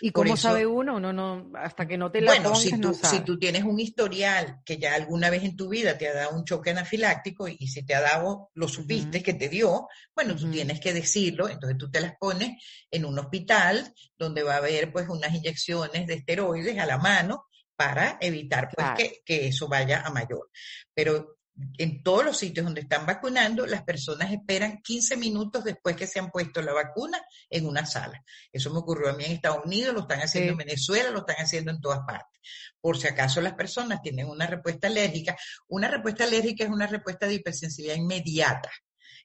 [0.00, 0.96] ¿Y cómo sabe uno?
[0.96, 4.60] Uno no, hasta que no te la Bueno, si, tú, si tú tienes un historial
[4.64, 7.84] que ya alguna vez en tu vida te ha dado un choque anafiláctico y, si
[7.84, 11.90] te ha dado, lo supiste que te dio, bueno, tú tienes que decirlo, entonces tú
[11.90, 16.78] te las pones en un hospital donde va a haber pues unas inyecciones de esteroides
[16.78, 20.48] a la mano para evitar pues que, que, eso vaya a mayor.
[20.94, 21.35] Pero
[21.78, 26.18] en todos los sitios donde están vacunando, las personas esperan 15 minutos después que se
[26.18, 28.22] han puesto la vacuna en una sala.
[28.52, 31.36] Eso me ocurrió a mí en Estados Unidos, lo están haciendo en Venezuela, lo están
[31.36, 32.40] haciendo en todas partes.
[32.80, 35.36] Por si acaso las personas tienen una respuesta alérgica,
[35.68, 38.70] una respuesta alérgica es una respuesta de hipersensibilidad inmediata.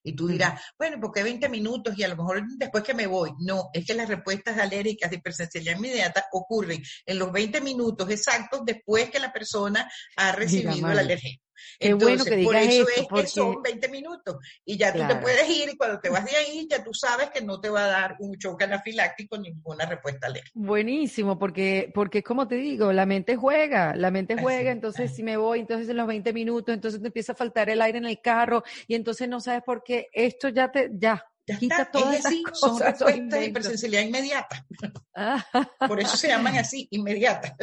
[0.03, 3.05] Y tú dirás, bueno, ¿por qué 20 minutos y a lo mejor después que me
[3.05, 3.31] voy?
[3.39, 8.61] No, es que las respuestas alérgicas de hipersensibilidad inmediata ocurren en los 20 minutos exactos
[8.65, 11.37] después que la persona ha recibido la alergia.
[11.79, 15.15] Qué bueno que digas por eso es que son 20 minutos y ya tú te
[15.15, 17.85] puedes ir y cuando te vas de ahí ya tú sabes que no te va
[17.85, 20.51] a dar un choque anafiláctico ni ninguna respuesta alérgica.
[20.53, 25.37] Buenísimo, porque, porque como te digo, la mente juega, la mente juega, entonces si me
[25.37, 28.21] voy, entonces en los 20 minutos, entonces te empieza a faltar el aire en el
[28.21, 31.91] carro y entonces no sabes por qué, esto ya te, ya, ya Quita está.
[31.91, 34.65] todas es decir, son respuestas de hipersensibilidad inmediata.
[35.87, 37.55] Por eso se llaman así, inmediata.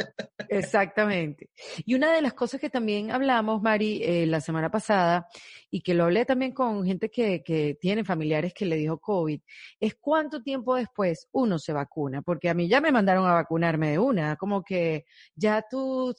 [0.47, 1.49] Exactamente.
[1.85, 5.27] Y una de las cosas que también hablamos, Mari, eh, la semana pasada,
[5.71, 9.41] y que lo hablé también con gente que, que tiene familiares que le dijo COVID,
[9.79, 13.91] es cuánto tiempo después uno se vacuna, porque a mí ya me mandaron a vacunarme
[13.91, 15.05] de una, como que
[15.35, 16.13] ya tú,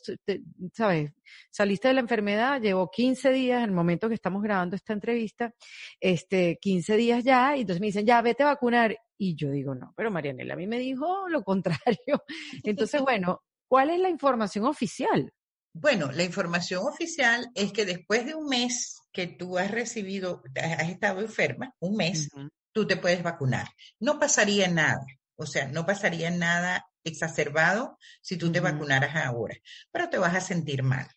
[0.73, 1.13] sabes,
[1.51, 5.55] saliste de la enfermedad, llevo 15 días, en el momento que estamos grabando esta entrevista,
[6.01, 8.97] este, 15 días ya, y entonces me dicen, ya, vete a vacunar.
[9.19, 12.25] Y yo digo, no, pero Marianela a mí me dijo lo contrario.
[12.65, 15.31] Entonces, bueno, ¿cuál es la información oficial?
[15.73, 20.89] Bueno, la información oficial es que después de un mes que tú has recibido, has
[20.89, 22.29] estado enferma, un mes,
[22.73, 23.69] tú te puedes vacunar.
[23.99, 25.05] No pasaría nada,
[25.37, 29.57] o sea, no pasaría nada exacerbado si tú te vacunaras ahora,
[29.91, 31.09] pero te vas a sentir mal.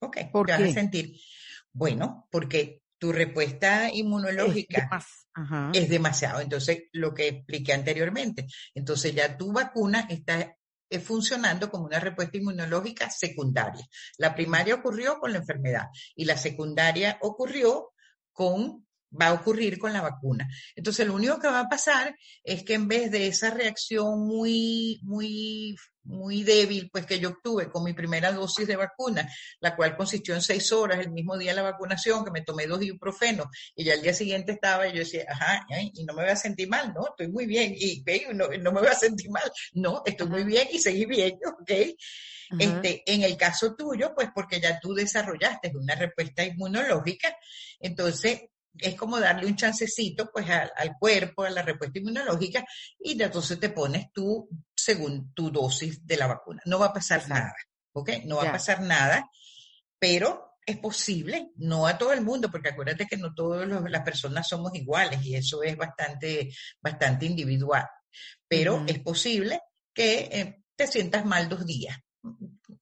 [0.00, 0.18] ¿Ok?
[0.32, 1.16] ¿Por te vas a sentir,
[1.72, 4.88] bueno, porque tu respuesta inmunológica
[5.72, 6.40] es, demasiado.
[6.40, 10.56] Entonces, lo que expliqué anteriormente, entonces ya tu vacuna está
[11.00, 13.86] funcionando como una respuesta inmunológica secundaria.
[14.18, 17.92] La primaria ocurrió con la enfermedad y la secundaria ocurrió
[18.32, 18.86] con
[19.20, 20.48] va a ocurrir con la vacuna.
[20.74, 25.00] Entonces, lo único que va a pasar es que en vez de esa reacción muy,
[25.02, 29.28] muy, muy débil, pues que yo obtuve con mi primera dosis de vacuna,
[29.60, 32.66] la cual consistió en seis horas el mismo día de la vacunación, que me tomé
[32.66, 36.22] dos ibuprofenos, y ya al día siguiente estaba y yo decía, ajá, y no me
[36.22, 38.02] voy a sentir mal, no, estoy muy bien, y
[38.34, 41.70] no, no me voy a sentir mal, no, estoy muy bien y seguí bien, ¿ok?
[42.58, 47.34] Este, en el caso tuyo, pues porque ya tú desarrollaste una respuesta inmunológica,
[47.80, 48.42] entonces
[48.78, 52.64] es como darle un chancecito pues al, cuerpo, a la respuesta inmunológica
[52.98, 56.62] y entonces te pones tú según tu dosis de la vacuna.
[56.66, 57.54] No va a pasar nada,
[57.92, 58.10] ¿ok?
[58.24, 59.28] No va a pasar nada,
[59.98, 64.48] pero es posible, no a todo el mundo, porque acuérdate que no todas las personas
[64.48, 67.86] somos iguales y eso es bastante, bastante individual,
[68.46, 69.60] pero es posible
[69.92, 71.96] que eh, te sientas mal dos días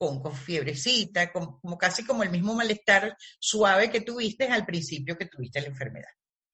[0.01, 5.27] con, con fiebrecita, como casi como el mismo malestar suave que tuviste al principio que
[5.27, 6.09] tuviste la enfermedad.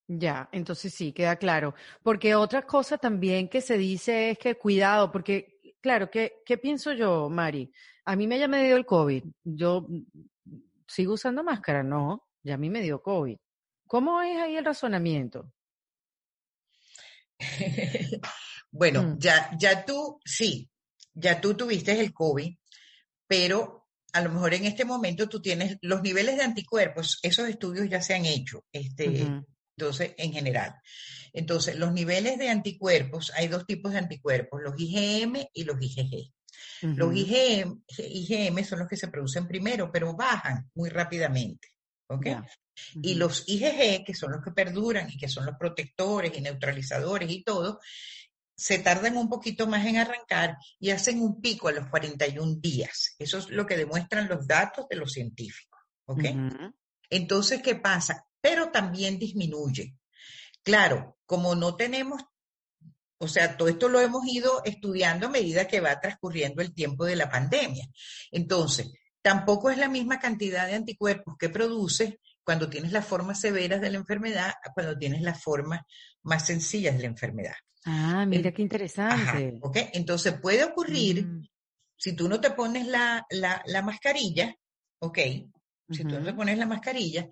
[0.05, 1.73] Ya, entonces sí, queda claro.
[2.03, 6.91] Porque otra cosa también que se dice es que cuidado, porque, claro, ¿qué, qué pienso
[6.91, 7.71] yo, Mari?
[8.03, 9.23] A mí me ya me dio el COVID.
[9.45, 9.87] Yo
[10.85, 13.37] sigo usando máscara, no, ya a mí me dio COVID.
[13.87, 15.53] ¿Cómo es ahí el razonamiento?
[18.71, 19.19] bueno, mm.
[19.19, 20.69] ya, ya tú, sí,
[21.13, 22.53] ya tú tuviste el COVID,
[23.27, 27.89] pero a lo mejor en este momento tú tienes los niveles de anticuerpos, esos estudios
[27.89, 29.27] ya se han hecho, este,
[29.77, 30.75] entonces, en general.
[31.33, 36.31] Entonces, los niveles de anticuerpos, hay dos tipos de anticuerpos, los IgM y los IgG.
[36.81, 41.69] Los IgM, IgM, son los que se producen primero, pero bajan muy rápidamente.
[42.07, 42.27] ¿ok?
[43.01, 47.29] Y los IgG, que son los que perduran y que son los protectores y neutralizadores
[47.29, 47.79] y todo,
[48.57, 53.15] se tardan un poquito más en arrancar y hacen un pico a los 41 días.
[53.19, 55.79] Eso es lo que demuestran los datos de los científicos.
[56.05, 56.23] ¿Ok?
[57.09, 58.25] Entonces, ¿qué pasa?
[58.41, 59.95] Pero también disminuye.
[60.63, 62.23] Claro, como no tenemos,
[63.19, 67.05] o sea, todo esto lo hemos ido estudiando a medida que va transcurriendo el tiempo
[67.05, 67.87] de la pandemia.
[68.31, 68.91] Entonces,
[69.21, 73.91] tampoco es la misma cantidad de anticuerpos que produce cuando tienes las formas severas de
[73.91, 75.81] la enfermedad a cuando tienes las formas
[76.23, 77.55] más sencillas de la enfermedad.
[77.89, 79.15] Ah, mira qué interesante.
[79.15, 79.77] Ajá, ¿ok?
[79.93, 81.47] Entonces puede ocurrir, mm.
[81.95, 84.53] si tú no te pones la, la, la mascarilla,
[84.99, 85.19] ¿ok?
[85.89, 87.29] Si tú no te pones la mascarilla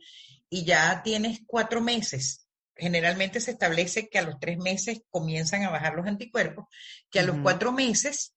[0.50, 5.72] y ya tienes cuatro meses, generalmente se establece que a los tres meses comienzan a
[5.72, 6.66] bajar los anticuerpos,
[7.10, 8.34] que a los cuatro meses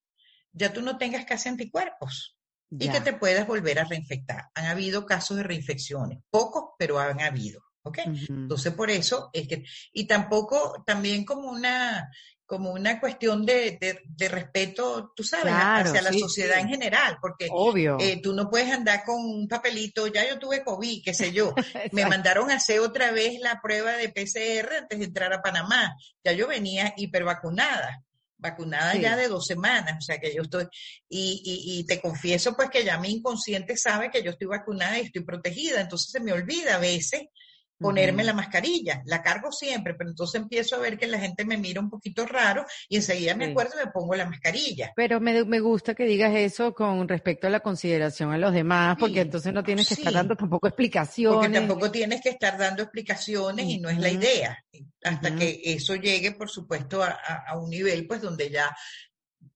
[0.53, 2.37] ya tú no tengas casi anticuerpos
[2.71, 4.49] y que te puedas volver a reinfectar.
[4.55, 7.62] Han habido casos de reinfecciones, pocos, pero han habido.
[7.89, 7.99] ¿Ok?
[8.28, 12.11] Entonces, por eso es que, y tampoco, también como una,
[12.49, 17.47] como una cuestión de, de, respeto, tú sabes, hacia la sociedad en general, porque
[18.01, 21.55] Eh, tú no puedes andar con un papelito, ya yo tuve COVID, qué sé yo,
[21.93, 25.95] me mandaron a hacer otra vez la prueba de PCR antes de entrar a Panamá,
[26.24, 28.03] ya yo venía hipervacunada
[28.39, 30.64] vacunada ya de dos semanas, o sea que yo estoy,
[31.09, 34.97] y, y, y, te confieso pues que ya mi inconsciente sabe que yo estoy vacunada
[34.99, 37.22] y estoy protegida, entonces se me olvida a veces
[37.79, 39.03] ponerme la mascarilla.
[39.07, 42.26] La cargo siempre, pero entonces empiezo a ver que la gente me mira un poquito
[42.26, 44.93] raro y enseguida me acuerdo y me pongo la mascarilla.
[44.97, 48.97] Pero me, me, gusta que digas eso con respecto a la consideración a los demás,
[48.99, 51.39] porque entonces no tienes que estar dando tampoco explicaciones.
[51.39, 54.59] Porque tampoco tienes que estar dando explicaciones y no es la idea.
[55.03, 57.11] Hasta que eso llegue, por supuesto, a,
[57.47, 58.74] a, un nivel pues donde ya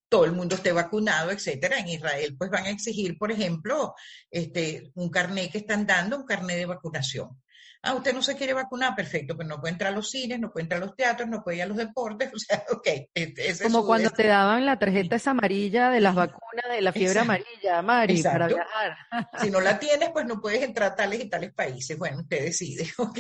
[0.09, 1.79] todo el mundo esté vacunado, etcétera.
[1.79, 3.95] En Israel, pues van a exigir, por ejemplo,
[4.31, 7.42] este, un carnet que están dando, un carnet de vacunación.
[7.85, 10.53] Ah, usted no se quiere vacunar, perfecto, pero no puede entrar a los cines, no
[10.53, 12.89] puede entrar a los teatros, no puede ir a los deportes, o sea, ok.
[13.13, 17.19] Este, Como cuando te daban la tarjeta esa amarilla de las vacunas de la fiebre
[17.19, 18.97] amarilla, Mari, para viajar.
[19.41, 21.99] si no la tienes, pues no puedes entrar a tales y tales países.
[21.99, 23.19] Bueno, usted decide, ok.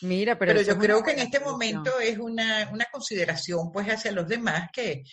[0.00, 4.10] Mira, pero, pero yo creo que en este momento es una, una consideración pues hacia
[4.10, 5.04] los demás que,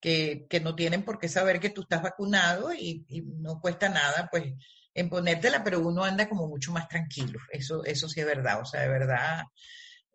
[0.00, 3.90] que, que, no tienen por qué saber que tú estás vacunado y, y no cuesta
[3.90, 4.54] nada, pues
[4.94, 7.40] en ponértela, pero uno anda como mucho más tranquilo.
[7.50, 8.60] Eso, eso sí es verdad.
[8.60, 9.42] O sea, de verdad,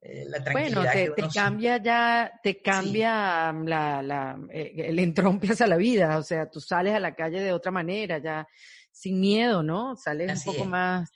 [0.02, 0.94] eh, la tranquilidad.
[0.94, 6.18] Bueno, te, cambia ya, te cambia la, la, eh, el entrompe hacia la vida.
[6.18, 8.48] O sea, tú sales a la calle de otra manera, ya
[8.92, 9.96] sin miedo, ¿no?
[9.96, 11.12] Sales un poco más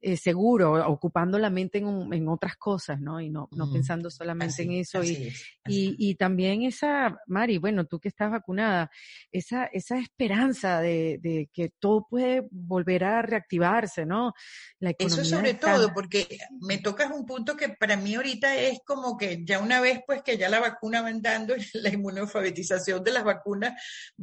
[0.00, 3.20] eh, seguro, ocupando la mente en, en, otras cosas, ¿no?
[3.20, 5.02] Y no, no pensando solamente en eso.
[5.02, 5.32] y,
[5.66, 8.90] y, y, también esa, Mari, bueno, tú que estás vacunada,
[9.32, 14.34] esa, esa esperanza de, de que todo puede volver a reactivarse, ¿no?
[14.78, 19.16] La eso sobre todo, porque me tocas un punto que para mí ahorita es como
[19.16, 23.24] que ya una vez pues que ya la vacuna va andando la inmunoalfabetización de las
[23.24, 23.74] vacunas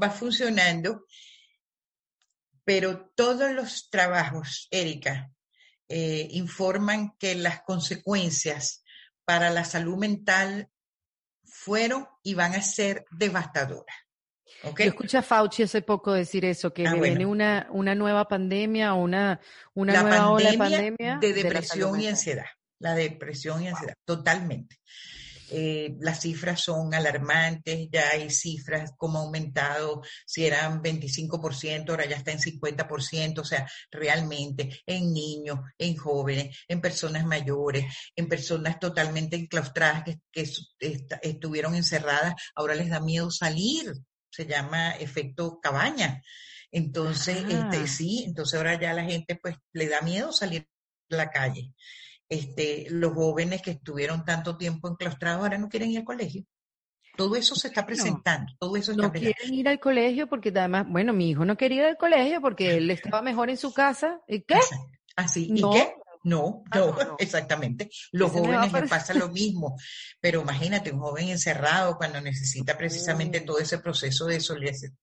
[0.01, 1.05] va funcionando,
[2.63, 5.31] pero todos los trabajos, Erika,
[5.87, 8.83] eh, informan que las consecuencias
[9.23, 10.69] para la salud mental
[11.43, 13.95] fueron y van a ser devastadoras.
[14.63, 14.87] ¿okay?
[14.87, 18.93] Yo escuché a Fauci hace poco decir eso, que ah, viene una, una nueva pandemia
[18.93, 19.39] o una,
[19.73, 21.17] una nueva ola de pandemia.
[21.19, 22.45] De depresión y ansiedad.
[22.79, 24.77] La depresión y ansiedad, totalmente.
[25.51, 32.17] Eh, las cifras son alarmantes, ya hay cifras como aumentado, si eran 25%, ahora ya
[32.17, 37.85] está en 50%, o sea, realmente en niños, en jóvenes, en personas mayores,
[38.15, 40.49] en personas totalmente enclaustradas que, que
[41.21, 43.93] estuvieron encerradas, ahora les da miedo salir,
[44.31, 46.21] se llama efecto cabaña.
[46.71, 47.87] Entonces, este, ah.
[47.87, 50.67] sí, entonces ahora ya la gente pues le da miedo salir
[51.11, 51.71] a la calle
[52.29, 56.43] este, los jóvenes que estuvieron tanto tiempo enclaustrados ahora no quieren ir al colegio.
[57.15, 61.13] Todo eso se está presentando, todo eso No quieren ir al colegio porque además, bueno,
[61.13, 64.19] mi hijo no quería ir al colegio porque él estaba mejor en su casa.
[64.27, 64.59] ¿Y qué?
[65.15, 65.93] Así, ¿y qué?
[66.25, 67.89] No, ah, no, exactamente.
[68.11, 69.77] Los jóvenes les pasa lo mismo.
[70.19, 73.45] Pero imagínate, un joven encerrado cuando necesita precisamente mm.
[73.45, 74.41] todo ese proceso de,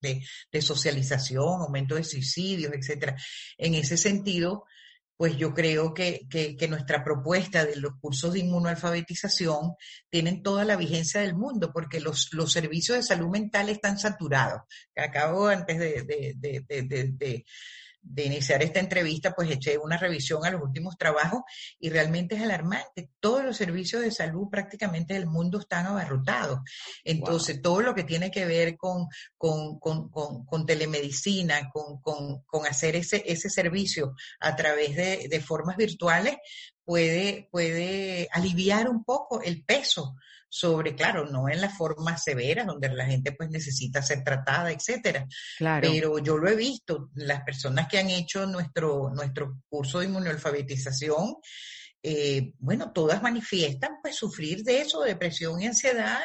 [0.00, 0.20] de,
[0.50, 3.16] de socialización, aumento de suicidios, etcétera.
[3.56, 4.64] En ese sentido,
[5.22, 9.76] pues yo creo que, que, nuestra propuesta de los cursos de inmunoalfabetización
[10.10, 14.62] tienen toda la vigencia del mundo, porque los, los servicios de salud mental están saturados.
[14.96, 17.44] Acabo antes de, de,
[18.16, 21.42] iniciar esta entrevista, pues eché una revisión a los últimos trabajos
[21.78, 23.10] y realmente es alarmante.
[23.20, 26.60] Todos los servicios de salud prácticamente del mundo están abarrotados.
[27.04, 33.22] Entonces, todo lo que tiene que ver con, con, con, con telemedicina, con, hacer ese,
[33.26, 36.36] ese servicio a través de, de formas virtuales,
[36.84, 40.16] puede, puede aliviar un poco el peso
[40.54, 45.26] sobre, claro, no en las formas severas donde la gente pues necesita ser tratada, etcétera.
[45.56, 45.88] Claro.
[45.90, 51.36] Pero yo lo he visto, las personas que han hecho nuestro, nuestro curso de inmunoalfabetización,
[52.02, 56.20] eh, bueno, todas manifiestan pues sufrir de eso, depresión y ansiedad,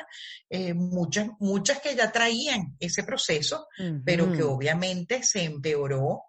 [0.49, 3.67] eh, muchas, muchas que ya traían ese proceso,
[4.03, 6.23] pero que obviamente se empeoró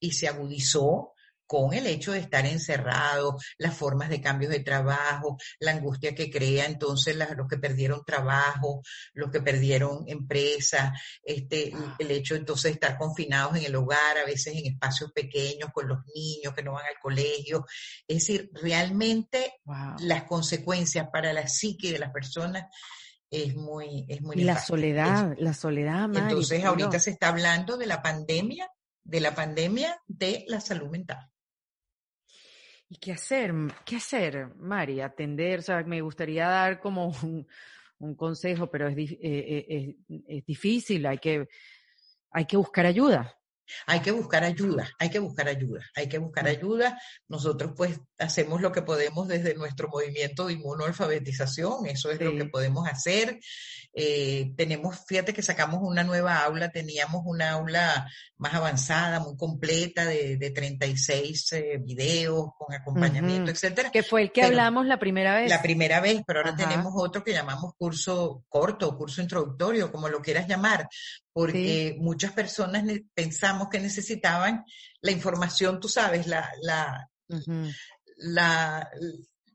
[0.00, 1.11] y se agudizó
[1.52, 6.30] con el hecho de estar encerrado, las formas de cambios de trabajo, la angustia que
[6.30, 8.80] crea entonces los que perdieron trabajo,
[9.12, 14.24] los que perdieron empresa, este, el hecho entonces de estar confinados en el hogar, a
[14.24, 17.66] veces en espacios pequeños con los niños que no van al colegio.
[18.08, 19.56] Es decir, realmente
[19.98, 22.64] las consecuencias para la psique de las personas
[23.30, 24.36] es muy, es muy.
[24.36, 28.70] Y la soledad, la soledad, Entonces ahorita se está hablando de la pandemia,
[29.04, 31.28] de la pandemia de la salud mental.
[32.92, 33.54] ¿Y qué hacer?
[33.86, 35.00] ¿Qué hacer, Mari?
[35.00, 37.06] Atender, o sea, me gustaría dar como
[37.98, 39.96] un, consejo, pero es, eh, eh,
[40.28, 41.48] es, difícil, hay que,
[42.30, 43.34] hay que buscar ayuda.
[43.86, 47.00] Hay que buscar ayuda, hay que buscar ayuda, hay que buscar ayuda.
[47.28, 52.46] Nosotros pues hacemos lo que podemos desde nuestro movimiento de inmunoalfabetización, eso es lo que
[52.46, 53.40] podemos hacer.
[53.94, 58.08] Eh, tenemos, fíjate que sacamos una nueva aula, teníamos una aula
[58.38, 63.90] más avanzada, muy completa, de, de 36 eh, videos con acompañamiento, etcétera.
[63.90, 65.50] Que fue el que hablamos la primera vez.
[65.50, 70.20] La primera vez, pero ahora tenemos otro que llamamos curso corto, curso introductorio, como lo
[70.22, 70.88] quieras llamar,
[71.32, 74.64] porque muchas personas pensamos que necesitaban
[75.00, 77.08] la información, tú sabes, la, la,
[78.18, 78.90] la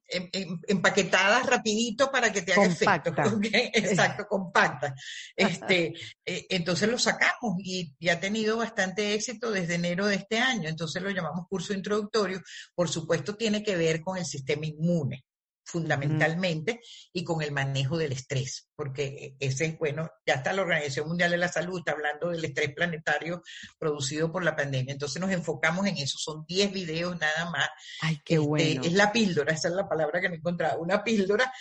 [0.10, 3.14] em, em, empaquetada rapidito para que te haga efecto.
[3.74, 4.96] Exacto, compacta.
[5.36, 5.94] Este,
[6.26, 10.70] e, entonces lo sacamos y, y, ha tenido bastante éxito desde enero de este año.
[10.70, 12.42] Entonces lo llamamos curso introductorio.
[12.74, 15.27] Por supuesto, tiene que ver con el sistema inmune
[15.68, 16.80] fundamentalmente
[17.12, 21.32] y con el manejo del estrés, porque ese es, bueno, ya está la Organización Mundial
[21.32, 23.44] de la Salud, está hablando del estrés planetario
[23.78, 24.94] producido por la pandemia.
[24.94, 27.68] Entonces nos enfocamos en eso, son 10 videos nada más.
[28.02, 28.82] Ay, qué este, bueno.
[28.84, 31.52] Es la píldora, esa es la palabra que me encontraba, una píldora.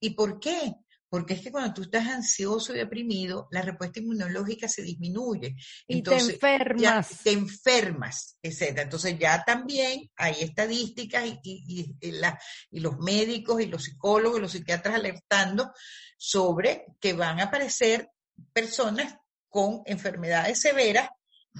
[0.00, 0.74] ¿Y por qué?
[1.12, 5.54] Porque es que cuando tú estás ansioso y deprimido, la respuesta inmunológica se disminuye.
[5.86, 7.20] Entonces, y te enfermas.
[7.22, 8.78] te enfermas, etc.
[8.78, 14.94] Entonces ya también hay estadísticas y, y, los médicos y los psicólogos y los psiquiatras
[14.94, 15.70] alertando
[16.16, 18.08] sobre que van a aparecer
[18.54, 19.14] personas
[19.50, 21.10] con enfermedades severas,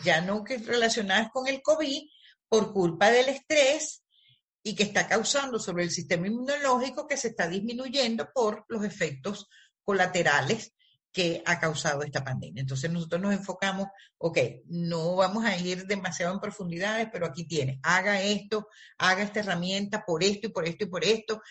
[0.03, 2.01] ya no que relacionadas con el COVID,
[2.49, 4.02] por culpa del estrés
[4.63, 9.49] y que está causando sobre el sistema inmunológico que se está disminuyendo por los efectos
[9.83, 10.73] colaterales
[11.13, 12.63] que ha causado esta pandemia.
[12.63, 17.79] Entonces nosotros nos enfocamos, ok, no vamos a ir demasiado en profundidades, pero aquí tiene,
[17.83, 21.43] haga esto, haga esta herramienta por esto y por esto y por esto,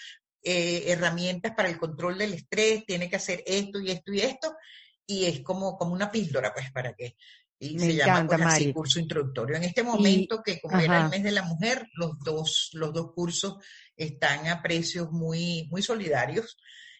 [0.43, 4.55] eh, herramientas para el control del estrés, tiene que hacer esto y esto y esto,
[5.05, 7.15] y es como, como una píldora, pues, para que
[7.61, 9.55] y se llama pues, curso introductorio.
[9.55, 13.11] En este momento, que como era el mes de la mujer, los dos, los dos
[13.13, 13.63] cursos
[13.95, 16.57] están a precios muy, muy solidarios.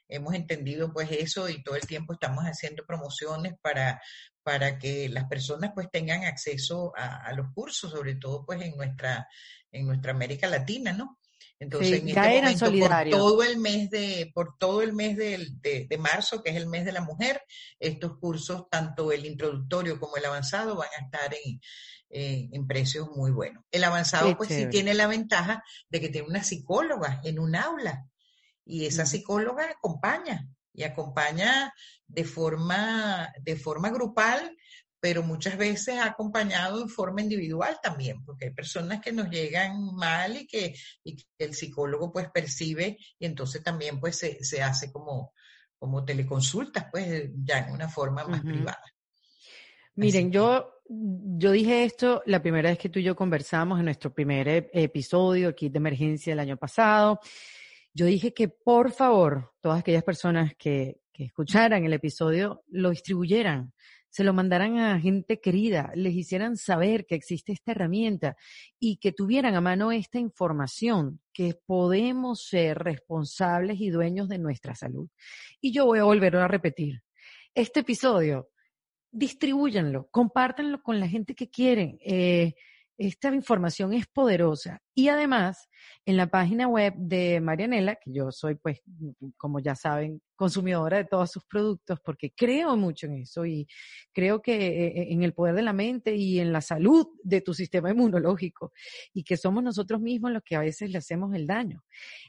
[0.08, 4.00] Hemos entendido pues eso y todo el tiempo estamos haciendo promociones para,
[4.44, 8.78] para que las personas pues tengan acceso a, a los cursos, sobre todo pues en
[8.78, 9.28] nuestra,
[9.72, 11.18] en nuestra América Latina, ¿no?
[11.62, 15.98] Entonces, en este momento, por todo el mes de, por todo el mes de, de,
[16.00, 17.44] marzo, que es el mes de la mujer,
[17.80, 21.62] estos cursos, tanto el introductorio como el avanzado, van a estar en,
[22.10, 23.64] en precios muy buenos.
[23.70, 28.08] El avanzado, pues sí tiene la ventaja de que tiene una psicóloga en un aula
[28.66, 31.76] y esa psicóloga acompaña y acompaña
[32.08, 34.58] de forma, de forma grupal
[35.02, 39.96] pero muchas veces ha acompañado en forma individual también, porque hay personas que nos llegan
[39.96, 40.76] mal y que,
[41.40, 45.34] el psicólogo pues percibe y entonces también pues se, hace como,
[45.80, 48.84] como teleconsultas, pues ya en una forma más privada.
[49.96, 54.14] Miren, yo, yo dije esto la primera vez que tú y yo conversamos en nuestro
[54.14, 57.20] primer e, episodio, aquí de emergencia del año pasado.
[57.92, 63.74] Yo dije que por favor, todas aquellas personas que, que escucharan el episodio lo distribuyeran
[64.12, 68.36] se lo mandaran a gente querida, les hicieran saber que existe esta herramienta
[68.78, 74.76] y que tuvieran a mano esta información, que podemos ser responsables y dueños de nuestra
[74.76, 75.08] salud.
[75.62, 77.02] Y yo voy a volver a repetir,
[77.56, 78.50] este episodio,
[79.12, 81.98] distribúyanlo, compártanlo con la gente que quieren.
[82.06, 82.54] Eh,
[82.98, 85.70] esta información es poderosa y además
[86.06, 88.82] en la página web de Marianela, que yo soy pues,
[89.38, 93.68] como ya saben, consumidora de todos sus productos porque creo mucho en eso y
[94.12, 97.54] creo que eh, en el poder de la mente y en la salud de tu
[97.54, 98.72] sistema inmunológico
[99.14, 101.84] y que somos nosotros mismos los que a veces le hacemos el daño.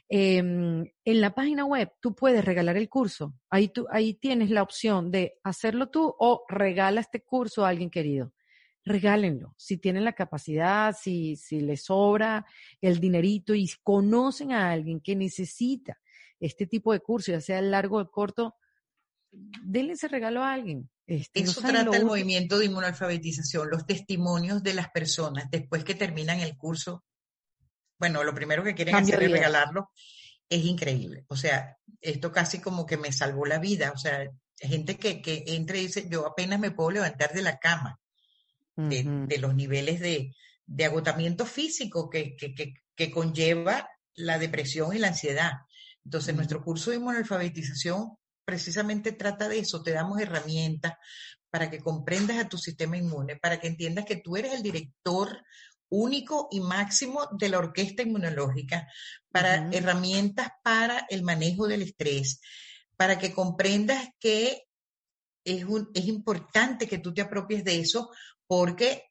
[0.09, 3.33] Em, en la página web tú puedes regalar el curso.
[3.49, 7.89] Ahí, tú, ahí tienes la opción de hacerlo tú o regala este curso a alguien
[7.89, 8.33] querido
[8.83, 9.55] regálenlo.
[9.57, 12.45] Si tienen la capacidad, si, si les sobra
[12.81, 15.99] el dinerito y conocen a alguien que necesita
[16.39, 18.55] este tipo de curso, ya sea largo o corto,
[19.31, 20.89] denle ese regalo a alguien.
[21.05, 26.39] Este, Eso trata el movimiento de inmunalfabetización, los testimonios de las personas después que terminan
[26.39, 27.03] el curso
[28.03, 29.91] bueno, lo primero que quieren hacer es regalarlo,
[30.49, 31.23] es increíble.
[31.29, 33.93] O sea, esto casi como que me salvó la vida.
[33.93, 37.59] O sea, gente que, que entra y dice, yo apenas me puedo levantar de la
[37.59, 38.01] cama,
[38.75, 40.33] de, los niveles de,
[40.85, 45.51] agotamiento físico que, que, conlleva la depresión y la ansiedad.
[46.05, 50.93] Entonces, nuestro curso de inmunolfabetización precisamente trata de eso, te damos herramientas
[51.49, 55.43] para que comprendas a tu sistema inmune, para que entiendas que tú eres el director
[55.89, 58.87] único y máximo de la orquesta inmunológica,
[59.31, 62.41] para herramientas para el manejo del estrés,
[62.97, 64.63] para que comprendas que
[65.43, 68.09] es, es importante que tú te apropies de eso
[68.47, 69.03] porque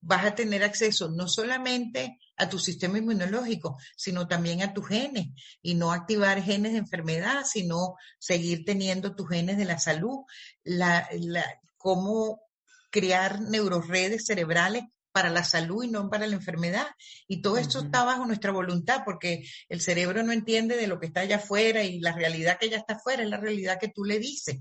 [0.00, 5.28] vas a tener acceso no solamente a tu sistema inmunológico, sino también a tus genes
[5.62, 10.24] y no activar genes de enfermedad, sino seguir teniendo tus genes de la salud,
[10.62, 11.44] la, la,
[11.76, 12.42] cómo
[12.90, 16.88] crear neuroredes cerebrales para la salud y no para la enfermedad.
[17.28, 21.06] Y todo esto está bajo nuestra voluntad porque el cerebro no entiende de lo que
[21.06, 24.04] está allá afuera y la realidad que ya está afuera es la realidad que tú
[24.04, 24.56] le dices.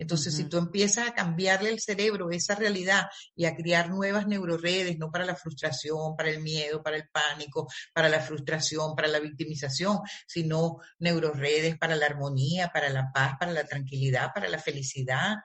[0.00, 3.04] Entonces, si tú empiezas a cambiarle el cerebro esa realidad
[3.36, 7.68] y a crear nuevas neuroredes, no para la frustración, para el miedo, para el pánico,
[7.92, 13.52] para la frustración, para la victimización, sino neuroredes para la armonía, para la paz, para
[13.52, 15.36] la tranquilidad, para la felicidad,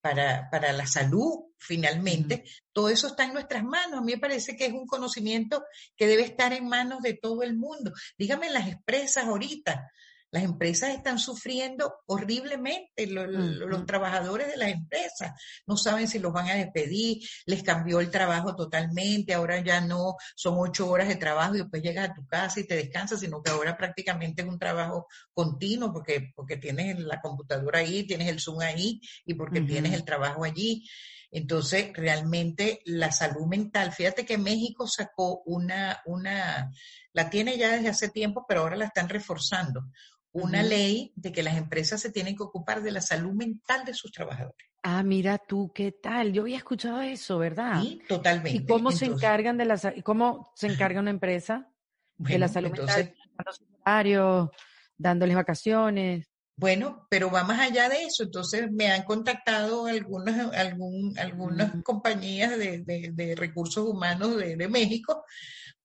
[0.00, 3.98] para, para la salud, finalmente, todo eso está en nuestras manos.
[3.98, 5.64] A mí me parece que es un conocimiento
[5.96, 7.92] que debe estar en manos de todo el mundo.
[8.16, 9.90] Dígame las expresas ahorita.
[10.30, 15.32] Las empresas están sufriendo horriblemente, los, trabajadores de las empresas
[15.66, 20.16] no saben si los van a despedir, les cambió el trabajo totalmente, ahora ya no
[20.36, 23.42] son ocho horas de trabajo y después llegas a tu casa y te descansas, sino
[23.42, 28.40] que ahora prácticamente es un trabajo continuo porque, porque tienes la computadora ahí, tienes el
[28.40, 30.84] Zoom ahí y porque tienes el trabajo allí.
[31.30, 36.70] Entonces, realmente la salud mental, fíjate que México sacó una, una,
[37.12, 39.84] la tiene ya desde hace tiempo, pero ahora la están reforzando,
[40.32, 43.94] una ley de que las empresas se tienen que ocupar de la salud mental de
[43.94, 44.68] sus trabajadores.
[44.82, 46.32] Ah, mira tú, ¿qué tal?
[46.32, 47.82] Yo había escuchado eso, ¿verdad?
[47.82, 48.62] Sí, totalmente.
[48.62, 51.68] ¿Y cómo se encargan de la cómo se encarga una empresa
[52.16, 53.14] de la salud mental?
[53.84, 54.52] Dando
[54.96, 56.28] dándoles vacaciones.
[56.56, 58.24] Bueno, pero va más allá de eso.
[58.24, 65.24] Entonces me han contactado algunas, algún, algunas compañías de, de, recursos humanos de, de, México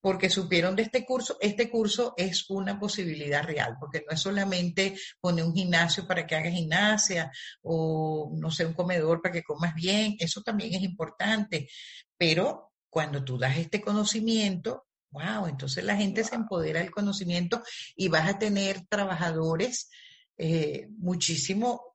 [0.04, 1.38] porque supieron de este curso.
[1.40, 6.36] Este curso es una posibilidad real, porque no es solamente poner un gimnasio para que
[6.36, 7.32] hagas gimnasia
[7.62, 10.18] o, no sé, un comedor para que comas bien.
[10.20, 11.70] Eso también es importante.
[12.18, 17.64] Pero cuando tú das este conocimiento, wow, entonces la gente se empodera del conocimiento
[17.96, 19.90] y vas a tener trabajadores
[20.38, 21.93] eh, muchísimo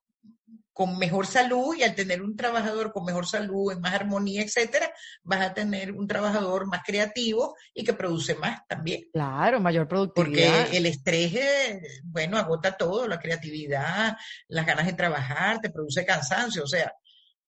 [0.79, 4.89] con mejor salud y al tener un trabajador con mejor salud, en más armonía, etcétera,
[5.24, 9.09] vas a tener un trabajador más creativo y que produce más también.
[9.12, 10.66] Claro, mayor productividad.
[10.66, 14.16] Porque el estrés, eh, bueno, agota todo, la creatividad,
[14.47, 16.93] las ganas de trabajar, te produce cansancio, o sea,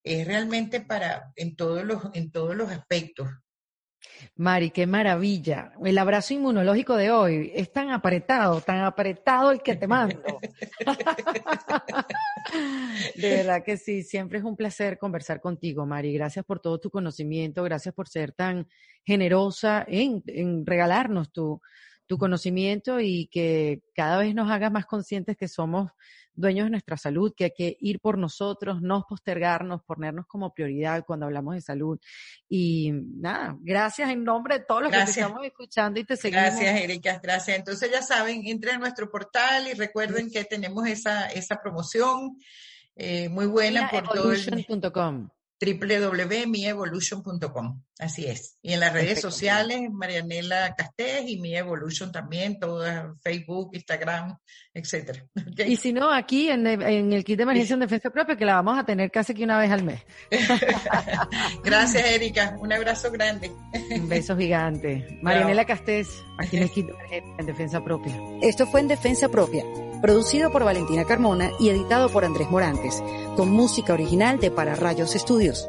[0.03, 3.29] es realmente para en todos los en todos los aspectos.
[4.37, 5.73] Mari, qué maravilla.
[5.85, 10.23] El abrazo inmunológico de hoy es tan apretado, tan apretado el que te mando.
[13.17, 16.13] de verdad que sí, siempre es un placer conversar contigo, Mari.
[16.13, 18.67] Gracias por todo tu conocimiento, gracias por ser tan
[19.05, 21.61] generosa en, en regalarnos tu,
[22.11, 25.93] tu conocimiento y que cada vez nos hagas más conscientes que somos
[26.35, 31.05] dueños de nuestra salud, que hay que ir por nosotros, no postergarnos, ponernos como prioridad
[31.07, 32.01] cuando hablamos de salud.
[32.49, 36.45] Y nada, gracias en nombre de todos los que te estamos escuchando y te seguimos.
[36.45, 37.59] Gracias, Erika, gracias.
[37.59, 42.39] Entonces ya saben, entren a nuestro portal y recuerden que tenemos esa, esa promoción
[42.97, 44.41] eh, muy buena por todo el
[45.61, 47.83] www.mievolution.com.
[48.01, 48.57] Así es.
[48.63, 54.39] Y en las redes sociales, Marianela Castés y Mi Evolution también, todas Facebook, Instagram,
[54.73, 55.27] etcétera.
[55.67, 58.79] Y si no, aquí en, el kit de emergencia en defensa propia, que la vamos
[58.79, 60.01] a tener casi que una vez al mes.
[61.63, 62.57] Gracias, Erika.
[62.59, 63.53] Un abrazo grande.
[63.91, 65.19] Un beso gigante.
[65.21, 68.15] Marianela Castés, aquí en el kit de emergencia en defensa propia.
[68.41, 69.63] Esto fue en defensa propia,
[70.01, 73.03] producido por Valentina Carmona y editado por Andrés Morantes,
[73.37, 75.69] con música original de Para Rayos Estudios.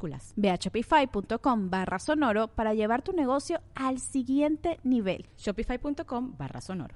[0.01, 5.25] minúsculas Ve a shopify.com barra sonoro para llevar tu negocio al siguiente nivel.
[5.37, 6.95] Shopify.com barra sonoro.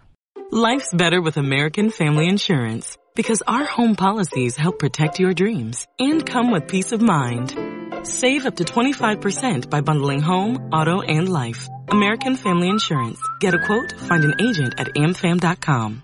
[0.52, 6.24] Life's better with American Family Insurance because our home policies help protect your dreams and
[6.26, 7.56] come with peace of mind.
[8.04, 11.68] Save up to 25% by bundling home, auto, and life.
[11.90, 13.20] American Family Insurance.
[13.40, 16.04] Get a quote, find an agent at amfam.com.